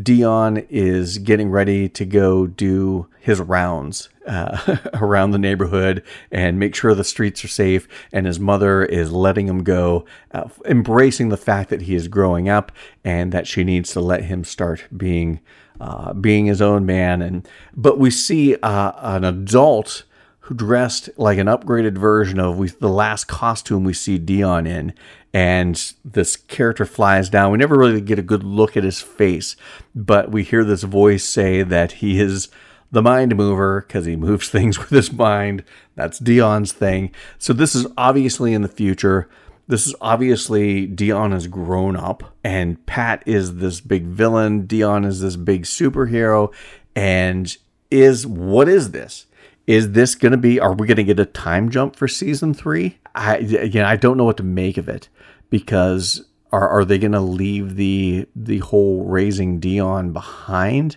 Dion 0.01 0.59
is 0.69 1.19
getting 1.19 1.51
ready 1.51 1.89
to 1.89 2.05
go 2.05 2.47
do 2.47 3.07
his 3.21 3.41
rounds 3.41 4.11
uh, 4.27 4.77
around 4.95 5.31
the 5.31 5.39
neighborhood 5.39 6.03
and 6.31 6.59
make 6.59 6.75
sure 6.75 6.95
the 6.95 7.05
streets 7.05 7.45
are 7.45 7.49
safe. 7.49 7.89
And 8.13 8.27
his 8.27 8.39
mother 8.39 8.85
is 8.85 9.13
letting 9.13 9.49
him 9.49 9.65
go, 9.65 10.05
uh, 10.33 10.49
embracing 10.67 11.31
the 11.31 11.37
fact 11.37 11.71
that 11.71 11.83
he 11.83 11.95
is 11.95 12.09
growing 12.09 12.49
up 12.49 12.71
and 13.05 13.33
that 13.33 13.47
she 13.47 13.65
needs 13.65 13.93
to 13.93 14.01
let 14.01 14.25
him 14.25 14.45
start 14.45 14.85
being 14.97 15.41
uh, 15.81 16.13
being 16.13 16.47
his 16.47 16.61
own 16.61 16.85
man. 16.85 17.23
And 17.23 17.49
but 17.75 17.99
we 17.99 18.11
see 18.11 18.57
uh, 18.57 18.93
an 18.97 19.25
adult 19.25 20.05
who 20.49 20.55
dressed 20.55 21.11
like 21.19 21.37
an 21.37 21.47
upgraded 21.47 21.99
version 21.99 22.41
of 22.41 22.57
we, 22.57 22.69
the 22.69 22.89
last 22.89 23.27
costume 23.27 23.85
we 23.85 23.93
see 23.93 24.17
Dion 24.17 24.67
in, 24.67 24.95
and 25.35 25.93
this 26.07 26.37
character 26.37 26.87
flies 26.87 27.29
down. 27.29 27.53
We 27.53 27.59
never 27.59 27.77
really 27.77 28.01
get 28.01 28.19
a 28.19 28.23
good 28.23 28.43
look 28.43 28.75
at 28.75 28.83
his 28.83 28.99
face, 28.99 29.57
but 29.95 30.31
we 30.31 30.43
hear 30.43 30.65
this 30.65 30.85
voice 30.85 31.23
say 31.23 31.63
that 31.65 31.93
he 31.93 32.19
is 32.19 32.49
the 32.91 33.03
mind 33.03 33.37
mover 33.37 33.85
because 33.87 34.07
he 34.07 34.17
moves 34.17 34.49
things 34.51 34.79
with 34.79 34.89
his 34.89 35.13
mind. 35.13 35.65
That's 35.97 36.19
Dion's 36.19 36.73
thing. 36.73 37.13
So 37.37 37.53
this 37.53 37.75
is 37.75 37.87
obviously 37.99 38.55
in 38.55 38.63
the 38.63 38.69
future. 38.69 39.29
This 39.67 39.87
is 39.87 39.95
obviously 40.01 40.87
Dion 40.87 41.33
has 41.33 41.47
grown 41.47 41.95
up, 41.95 42.35
and 42.43 42.85
Pat 42.87 43.23
is 43.27 43.57
this 43.57 43.83
big 43.83 44.05
villain. 44.05 44.67
Dion 44.67 45.05
is 45.05 45.21
this 45.21 45.37
big 45.37 45.65
superhero, 45.65 46.55
and 46.97 47.55
is 47.91 48.27
what 48.27 48.67
is 48.67 48.93
this? 48.93 49.27
Is 49.69 49.93
this 49.93 50.15
going 50.15 50.33
to 50.33 50.39
be? 50.39 50.59
Are 50.59 50.73
we 50.73 50.87
going 50.87 50.97
to 50.97 51.05
get 51.05 51.21
a 51.21 51.27
time 51.27 51.69
jump 51.71 51.95
for 51.95 52.09
season 52.09 52.55
three? 52.55 52.99
I 53.15 53.37
again, 53.37 53.85
I 53.85 53.97
don't 53.97 54.17
know 54.17 54.25
what 54.25 54.39
to 54.39 54.43
make 54.43 54.79
of 54.79 54.89
it 54.89 55.11
because 55.51 56.25
are 56.51 56.67
are 56.67 56.87
they 56.87 56.99
going 56.99 57.13
to 57.13 57.21
leave 57.21 57.77
the 57.77 58.27
the 58.35 58.59
whole 58.59 59.05
raising 59.05 59.61
Dion 59.61 60.13
behind? 60.13 60.97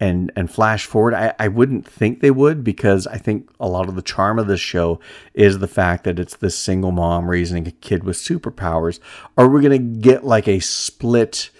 and 0.00 0.32
and 0.34 0.50
flash 0.50 0.86
forward 0.86 1.14
I, 1.14 1.34
I 1.38 1.48
wouldn't 1.48 1.86
think 1.86 2.20
they 2.20 2.30
would 2.30 2.64
because 2.64 3.06
i 3.06 3.18
think 3.18 3.50
a 3.60 3.68
lot 3.68 3.88
of 3.88 3.94
the 3.94 4.02
charm 4.02 4.38
of 4.38 4.46
this 4.46 4.60
show 4.60 4.98
is 5.34 5.58
the 5.58 5.68
fact 5.68 6.04
that 6.04 6.18
it's 6.18 6.36
this 6.36 6.58
single 6.58 6.90
mom 6.90 7.30
raising 7.30 7.68
a 7.68 7.70
kid 7.70 8.02
with 8.02 8.16
superpowers 8.16 8.98
are 9.36 9.46
we 9.46 9.60
going 9.60 9.78
to 9.78 10.00
get 10.00 10.24
like 10.24 10.48
a 10.48 10.60
split 10.60 11.50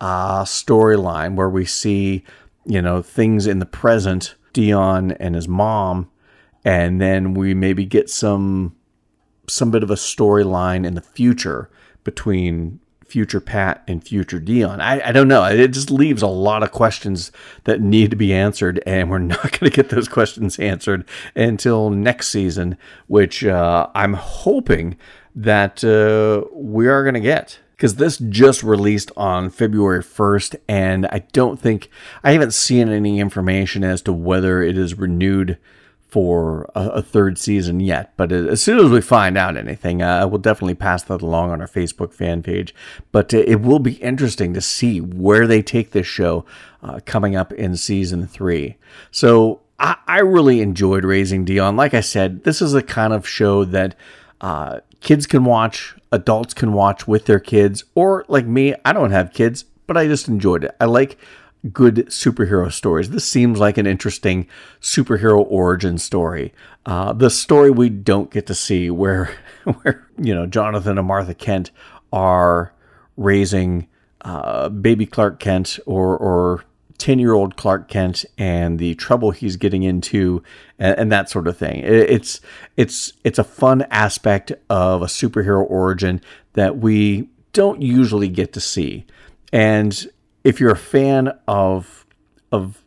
uh, 0.00 0.44
storyline 0.44 1.34
where 1.34 1.50
we 1.50 1.66
see 1.66 2.24
you 2.64 2.80
know 2.80 3.02
things 3.02 3.46
in 3.46 3.58
the 3.58 3.66
present 3.66 4.34
dion 4.54 5.12
and 5.12 5.34
his 5.34 5.46
mom 5.46 6.09
and 6.64 7.00
then 7.00 7.34
we 7.34 7.54
maybe 7.54 7.84
get 7.84 8.10
some 8.10 8.76
some 9.48 9.70
bit 9.70 9.82
of 9.82 9.90
a 9.90 9.94
storyline 9.94 10.86
in 10.86 10.94
the 10.94 11.00
future 11.00 11.68
between 12.04 12.78
future 13.10 13.40
Pat 13.40 13.82
and 13.86 14.02
future 14.02 14.38
Dion? 14.38 14.80
I, 14.80 15.08
I 15.08 15.12
don't 15.12 15.28
know. 15.28 15.44
It 15.44 15.68
just 15.68 15.90
leaves 15.90 16.22
a 16.22 16.28
lot 16.28 16.62
of 16.62 16.70
questions 16.70 17.32
that 17.64 17.80
need 17.80 18.10
to 18.10 18.16
be 18.16 18.32
answered, 18.32 18.82
and 18.86 19.10
we're 19.10 19.18
not 19.18 19.58
going 19.58 19.70
to 19.70 19.76
get 19.76 19.90
those 19.90 20.08
questions 20.08 20.58
answered 20.58 21.04
until 21.34 21.90
next 21.90 22.28
season, 22.28 22.78
which 23.08 23.44
uh, 23.44 23.88
I'm 23.94 24.14
hoping 24.14 24.96
that 25.34 25.84
uh, 25.84 26.48
we 26.54 26.88
are 26.88 27.02
going 27.02 27.14
to 27.14 27.20
get. 27.20 27.58
Because 27.76 27.96
this 27.96 28.18
just 28.18 28.62
released 28.62 29.10
on 29.16 29.48
February 29.48 30.02
1st, 30.02 30.56
and 30.68 31.06
I 31.06 31.20
don't 31.32 31.58
think, 31.58 31.88
I 32.22 32.32
haven't 32.32 32.52
seen 32.52 32.90
any 32.90 33.20
information 33.20 33.84
as 33.84 34.02
to 34.02 34.12
whether 34.12 34.62
it 34.62 34.76
is 34.76 34.98
renewed 34.98 35.56
for 36.10 36.70
a, 36.74 36.88
a, 36.88 37.02
third 37.02 37.38
season 37.38 37.80
yet. 37.80 38.12
But 38.16 38.32
as 38.32 38.60
soon 38.62 38.78
as 38.84 38.90
we 38.90 39.00
find 39.00 39.38
out 39.38 39.56
anything, 39.56 40.02
uh, 40.02 40.26
we'll 40.26 40.40
definitely 40.40 40.74
pass 40.74 41.02
that 41.04 41.22
along 41.22 41.50
on 41.50 41.60
our 41.60 41.68
Facebook 41.68 42.12
fan 42.12 42.42
page. 42.42 42.74
But 43.12 43.32
uh, 43.32 43.38
it 43.38 43.60
will 43.60 43.78
be 43.78 43.94
interesting 43.94 44.52
to 44.54 44.60
see 44.60 45.00
where 45.00 45.46
they 45.46 45.62
take 45.62 45.92
this 45.92 46.06
show 46.06 46.44
uh, 46.82 47.00
coming 47.06 47.36
up 47.36 47.52
in 47.52 47.76
season 47.76 48.26
three. 48.26 48.76
So 49.10 49.60
I, 49.78 49.96
I, 50.06 50.18
really 50.20 50.60
enjoyed 50.60 51.04
Raising 51.04 51.44
Dion. 51.44 51.76
Like 51.76 51.94
I 51.94 52.00
said, 52.00 52.44
this 52.44 52.60
is 52.60 52.74
a 52.74 52.82
kind 52.82 53.12
of 53.12 53.28
show 53.28 53.64
that 53.66 53.94
uh, 54.40 54.80
kids 55.00 55.26
can 55.26 55.44
watch, 55.44 55.94
adults 56.10 56.54
can 56.54 56.72
watch 56.72 57.06
with 57.06 57.26
their 57.26 57.40
kids, 57.40 57.84
or 57.94 58.24
like 58.28 58.46
me, 58.46 58.74
I 58.84 58.92
don't 58.92 59.10
have 59.12 59.32
kids, 59.32 59.64
but 59.86 59.96
I 59.96 60.06
just 60.06 60.28
enjoyed 60.28 60.64
it. 60.64 60.74
I 60.80 60.86
like 60.86 61.18
good 61.72 62.06
superhero 62.06 62.72
stories. 62.72 63.10
This 63.10 63.24
seems 63.24 63.58
like 63.58 63.78
an 63.78 63.86
interesting 63.86 64.46
superhero 64.80 65.44
origin 65.48 65.98
story. 65.98 66.52
Uh, 66.86 67.12
the 67.12 67.30
story 67.30 67.70
we 67.70 67.88
don't 67.88 68.30
get 68.30 68.46
to 68.46 68.54
see, 68.54 68.90
where 68.90 69.34
where 69.82 70.06
you 70.18 70.34
know 70.34 70.46
Jonathan 70.46 70.98
and 70.98 71.06
Martha 71.06 71.34
Kent 71.34 71.70
are 72.12 72.72
raising 73.16 73.86
uh, 74.22 74.68
baby 74.68 75.06
Clark 75.06 75.38
Kent 75.38 75.78
or 75.86 76.16
or 76.16 76.64
10 76.98 77.18
year 77.18 77.32
old 77.32 77.56
Clark 77.56 77.88
Kent 77.88 78.26
and 78.36 78.78
the 78.78 78.94
trouble 78.94 79.30
he's 79.30 79.56
getting 79.56 79.82
into 79.82 80.42
and, 80.78 80.98
and, 80.98 81.12
that 81.12 81.30
sort 81.30 81.48
of 81.48 81.56
thing. 81.56 81.80
It's 81.82 82.40
it's 82.76 83.14
it's 83.24 83.38
a 83.38 83.44
fun 83.44 83.82
aspect 83.90 84.52
of 84.68 85.00
a 85.00 85.06
superhero 85.06 85.68
origin 85.68 86.20
that 86.52 86.78
we 86.78 87.30
don't 87.52 87.80
usually 87.80 88.28
get 88.28 88.52
to 88.52 88.60
see. 88.60 89.06
And 89.52 90.08
if 90.44 90.60
you're 90.60 90.72
a 90.72 90.76
fan 90.76 91.32
of 91.46 92.06
of 92.52 92.82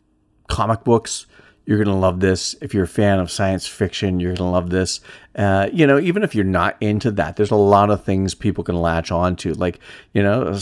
comic 0.48 0.84
books, 0.84 1.26
you're 1.66 1.78
going 1.78 1.94
to 1.94 2.00
love 2.00 2.20
this. 2.20 2.54
If 2.60 2.74
you're 2.74 2.84
a 2.84 2.88
fan 2.88 3.18
of 3.18 3.30
science 3.30 3.66
fiction, 3.66 4.20
you're 4.20 4.32
going 4.32 4.36
to 4.36 4.44
love 4.44 4.68
this. 4.68 5.00
Uh, 5.34 5.68
you 5.72 5.86
know, 5.86 5.98
even 5.98 6.22
if 6.22 6.34
you're 6.34 6.44
not 6.44 6.76
into 6.80 7.10
that, 7.12 7.36
there's 7.36 7.50
a 7.50 7.56
lot 7.56 7.90
of 7.90 8.04
things 8.04 8.34
people 8.34 8.62
can 8.62 8.74
latch 8.74 9.10
on 9.10 9.36
to. 9.36 9.54
Like, 9.54 9.80
you 10.12 10.22
know, 10.22 10.56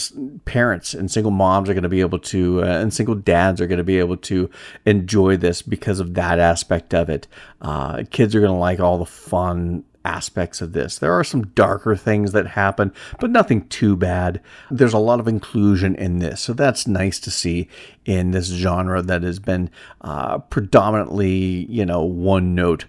parents 0.45 0.95
and 0.95 1.11
single 1.11 1.33
moms 1.33 1.69
are 1.69 1.75
going 1.75 1.83
to 1.83 1.89
be 1.89 2.01
able 2.01 2.21
to, 2.21 2.63
uh, 2.63 2.67
and 2.67 2.95
single 2.95 3.17
dads 3.17 3.61
are 3.61 3.67
going 3.67 3.79
to 3.79 3.85
be 3.85 3.99
able 3.99 4.17
to 4.19 4.49
enjoy 4.87 5.37
this 5.37 5.61
because 5.61 5.99
of 5.99 6.15
that 6.15 6.39
aspect 6.39 6.95
of 6.95 7.09
it. 7.09 7.27
Uh, 7.61 8.05
kids 8.11 8.35
are 8.37 8.41
going 8.41 8.53
to 8.53 8.59
like 8.59 8.79
all 8.79 8.99
the 8.99 9.05
fun 9.05 9.85
aspects 10.05 10.61
of 10.61 10.73
this. 10.73 10.99
There 10.99 11.13
are 11.13 11.25
some 11.25 11.47
darker 11.49 11.97
things 11.97 12.33
that 12.33 12.49
happen, 12.49 12.93
but 13.21 13.31
nothing 13.31 13.69
too 13.69 13.97
bad. 13.97 14.41
There's 14.71 14.93
a 14.93 14.99
lot 14.99 15.21
of 15.21 15.29
inclusion 15.29 15.95
in 15.95 16.19
this, 16.19 16.41
so 16.41 16.53
that's 16.53 16.87
nice 16.87 17.19
to 17.21 17.31
see 17.31 17.69
in 18.05 18.33
this 18.33 18.47
genre 18.47 19.03
that 19.03 19.23
has 19.23 19.39
been 19.39 19.71
uh, 20.01 20.39
predominantly, 20.39 21.67
you 21.69 21.87
know, 21.87 22.03
one 22.03 22.55
note 22.55 22.87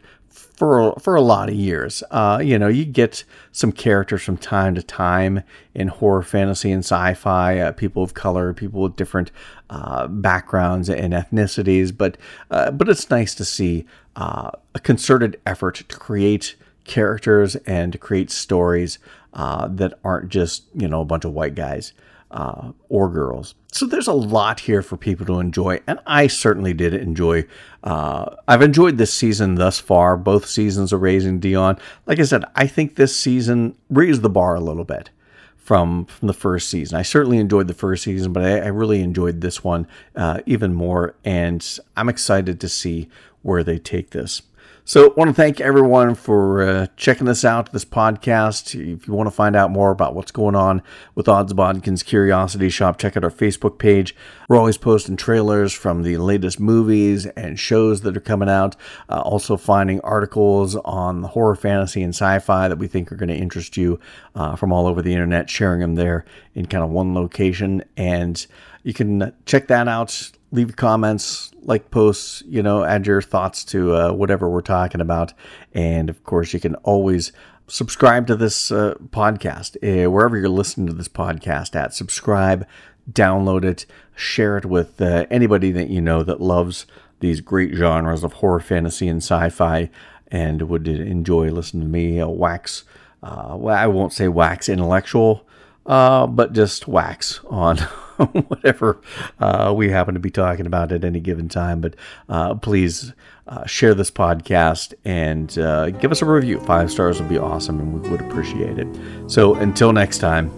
for 0.64 0.94
for 1.00 1.16
a 1.16 1.22
lot 1.22 1.50
of 1.50 1.56
years. 1.56 2.04
Uh, 2.12 2.40
you 2.44 2.58
know, 2.58 2.68
you 2.68 2.86
get 2.86 3.24
some 3.52 3.72
characters 3.72 4.24
from 4.24 4.38
time 4.38 4.76
to 4.76 4.84
time 4.84 5.44
in 5.74 5.88
horror, 5.88 6.24
fantasy, 6.24 6.72
and 6.72 6.84
sci-fi. 6.84 7.60
Uh, 7.60 7.72
people 7.72 8.04
of 8.04 8.14
color, 8.14 8.54
people 8.54 8.82
with 8.82 8.96
different 8.96 9.32
uh, 9.70 10.08
backgrounds 10.08 10.90
and 10.90 11.14
ethnicities, 11.14 11.96
but 11.96 12.18
uh, 12.52 12.72
but 12.72 12.90
it's 12.90 13.10
nice 13.10 13.34
to 13.36 13.46
see 13.46 13.86
uh, 14.16 14.52
a 14.76 14.80
concerted 14.80 15.40
effort 15.46 15.76
to 15.76 15.98
create 15.98 16.56
characters 16.84 17.56
and 17.68 17.92
to 17.92 17.98
create 17.98 18.30
stories 18.32 19.00
uh, 19.34 19.68
that 19.68 20.00
aren't 20.04 20.30
just 20.30 20.64
you 20.74 20.88
know 20.88 21.02
a 21.02 21.06
bunch 21.06 21.26
of 21.26 21.34
white 21.34 21.56
guys 21.56 21.94
uh, 22.34 22.72
or 22.90 23.10
girls. 23.10 23.56
So 23.72 23.86
there's 23.86 24.08
a 24.08 24.14
lot 24.14 24.62
here 24.62 24.82
for 24.82 24.98
people 24.98 25.26
to 25.28 25.40
enjoy, 25.40 25.82
and 25.88 26.00
I 26.06 26.28
certainly 26.28 26.74
did 26.74 26.94
enjoy. 26.94 27.46
Uh, 27.84 28.36
I've 28.48 28.62
enjoyed 28.62 28.98
this 28.98 29.14
season 29.14 29.56
thus 29.56 29.80
far. 29.80 30.18
Both 30.18 30.48
seasons 30.48 30.92
of 30.92 31.02
Raising 31.02 31.40
Dion. 31.40 31.78
Like 32.06 32.20
I 32.20 32.24
said, 32.24 32.44
I 32.56 32.68
think 32.68 32.96
this 32.96 33.16
season 33.16 33.76
raised 33.90 34.22
the 34.22 34.30
bar 34.30 34.56
a 34.56 34.62
little 34.62 34.84
bit 34.84 35.10
from 35.58 36.06
from 36.06 36.28
the 36.28 36.34
first 36.34 36.70
season. 36.70 36.98
I 36.98 37.04
certainly 37.04 37.38
enjoyed 37.38 37.68
the 37.68 37.74
first 37.74 38.04
season, 38.04 38.34
but 38.34 38.44
I, 38.44 38.60
I 38.60 38.68
really 38.68 39.02
enjoyed 39.02 39.42
this 39.42 39.64
one 39.64 39.88
uh, 40.16 40.42
even 40.46 40.74
more, 40.74 41.16
and 41.24 41.80
I'm 41.96 42.10
excited 42.10 42.60
to 42.60 42.70
see 42.70 43.10
where 43.44 43.64
they 43.64 43.78
take 43.78 44.10
this. 44.10 44.42
So, 44.86 45.12
I 45.12 45.14
want 45.16 45.30
to 45.30 45.34
thank 45.34 45.62
everyone 45.62 46.14
for 46.14 46.62
uh, 46.62 46.88
checking 46.98 47.26
this 47.26 47.46
out, 47.46 47.72
this 47.72 47.86
podcast. 47.86 48.76
If 48.76 49.08
you 49.08 49.14
want 49.14 49.28
to 49.28 49.32
find 49.32 49.56
out 49.56 49.72
more 49.72 49.92
about 49.92 50.14
what's 50.14 50.30
going 50.32 50.56
on 50.56 50.82
with 51.16 51.30
Odds 51.30 51.54
Bodkin's 51.54 52.04
Curiosity 52.04 52.68
Shoppe, 52.68 52.98
check 52.98 53.16
out 53.16 53.24
our 53.24 53.32
Facebook 53.32 53.80
page. 53.80 54.14
We're 54.50 54.58
always 54.58 54.78
posting 54.78 55.16
trailers 55.16 55.72
from 55.72 56.04
the 56.04 56.18
latest 56.18 56.60
movies 56.60 57.26
and 57.28 57.58
shows 57.58 58.02
that 58.02 58.18
are 58.18 58.20
coming 58.20 58.50
out. 58.50 58.76
Uh, 59.08 59.22
also, 59.22 59.56
finding 59.56 60.02
articles 60.02 60.76
on 60.76 61.24
horror, 61.24 61.56
fantasy, 61.56 62.04
and 62.04 62.14
sci 62.14 62.40
fi 62.40 62.68
that 62.68 62.78
we 62.78 62.90
think 62.90 63.10
are 63.10 63.16
going 63.16 63.30
to 63.30 63.36
interest 63.36 63.78
you 63.78 64.02
uh, 64.36 64.58
from 64.58 64.74
all 64.74 64.86
over 64.86 65.02
the 65.02 65.14
internet, 65.14 65.50
sharing 65.50 65.80
them 65.80 65.96
there 65.96 66.26
in 66.56 66.66
kind 66.66 66.84
of 66.84 66.90
one 66.90 67.14
location. 67.14 67.86
And 67.96 68.46
you 68.84 68.94
can 68.94 69.32
check 69.46 69.68
that 69.68 69.88
out 69.88 70.32
leave 70.54 70.76
comments, 70.76 71.52
like 71.64 71.90
posts, 71.90 72.44
you 72.48 72.62
know, 72.62 72.84
add 72.84 73.08
your 73.08 73.22
thoughts 73.22 73.66
to 73.66 73.96
uh, 73.96 74.12
whatever 74.14 74.48
we're 74.48 74.62
talking 74.62 75.02
about. 75.02 75.34
And 75.74 76.10
of 76.10 76.24
course, 76.24 76.54
you 76.54 76.60
can 76.60 76.76
always 76.76 77.32
subscribe 77.68 78.28
to 78.28 78.36
this 78.36 78.72
uh, 78.72 78.94
podcast 79.10 79.78
uh, 79.78 80.10
wherever 80.10 80.38
you're 80.38 80.50
listening 80.50 80.88
to 80.88 80.94
this 80.94 81.08
podcast 81.08 81.76
at. 81.76 81.96
Subscribe, 81.96 82.68
download 83.12 83.66
it, 83.66 83.88
share 84.16 84.58
it 84.58 84.66
with 84.66 85.02
uh, 85.02 85.26
anybody 85.32 85.72
that 85.72 85.90
you 85.90 86.00
know 86.00 86.22
that 86.22 86.40
loves 86.40 86.86
these 87.20 87.42
great 87.42 87.74
genres 87.74 88.24
of 88.24 88.34
horror, 88.34 88.60
fantasy, 88.60 89.08
and 89.08 89.24
sci 89.24 89.50
fi 89.50 89.90
and 90.28 90.62
would 90.64 90.88
enjoy 90.88 91.50
listening 91.50 91.84
to 91.84 91.90
me 91.90 92.20
uh, 92.22 92.28
wax. 92.28 92.84
Uh, 93.24 93.56
well, 93.58 93.76
I 93.76 93.88
won't 93.88 94.14
say 94.14 94.28
wax 94.28 94.70
intellectual, 94.70 95.48
but 95.86 96.54
just 96.54 96.88
wax 96.88 97.40
on. 97.50 97.80
whatever 98.48 99.02
uh, 99.40 99.74
we 99.76 99.90
happen 99.90 100.14
to 100.14 100.20
be 100.20 100.30
talking 100.30 100.66
about 100.66 100.92
at 100.92 101.04
any 101.04 101.20
given 101.20 101.50
time. 101.50 101.82
But 101.82 101.96
uh, 102.30 102.56
please 102.56 103.14
uh, 103.48 103.66
share 103.66 103.94
this 103.94 104.12
podcast 104.12 104.94
and 105.04 105.58
uh, 105.58 105.90
give 105.92 106.12
us 106.12 106.22
a 106.22 106.26
review. 106.26 106.60
Five 106.62 106.92
stars 106.92 107.20
would 107.20 107.30
be 107.30 107.38
awesome, 107.38 107.80
and 107.80 108.02
we 108.02 108.10
would 108.10 108.22
appreciate 108.22 108.80
it. 108.80 108.88
So 109.28 109.56
until 109.56 109.94
next 109.94 110.20
time. 110.20 110.52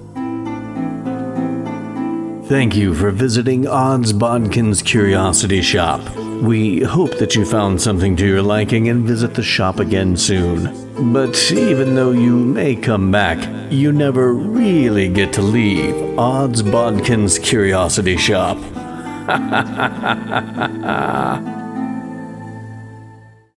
Thank 2.45 2.75
you 2.75 2.93
for 2.93 3.09
visiting 3.09 3.67
Odds 3.67 4.13
Bodkin's 4.13 4.83
Curiosity 4.83 5.61
Shoppe. 5.61 6.43
We 6.43 6.81
hope 6.81 7.17
that 7.17 7.35
you 7.35 7.43
found 7.43 7.81
something 7.81 8.15
to 8.17 8.27
your 8.27 8.43
liking 8.43 8.87
and 8.87 9.03
visit 9.03 9.33
the 9.33 9.41
shop 9.41 9.79
again 9.79 10.15
soon. 10.15 10.84
But 10.97 11.51
even 11.51 11.95
though 11.95 12.11
you 12.11 12.37
may 12.37 12.73
come 12.73 13.11
back, 13.11 13.37
you 13.69 13.91
never 13.91 14.33
really 14.33 15.09
get 15.09 15.33
to 15.33 15.41
leave 15.41 15.93
Odds 16.17 16.63
Bodkin's 16.63 17.37
Curiosity 17.37 18.15
Shoppe. 18.15 18.63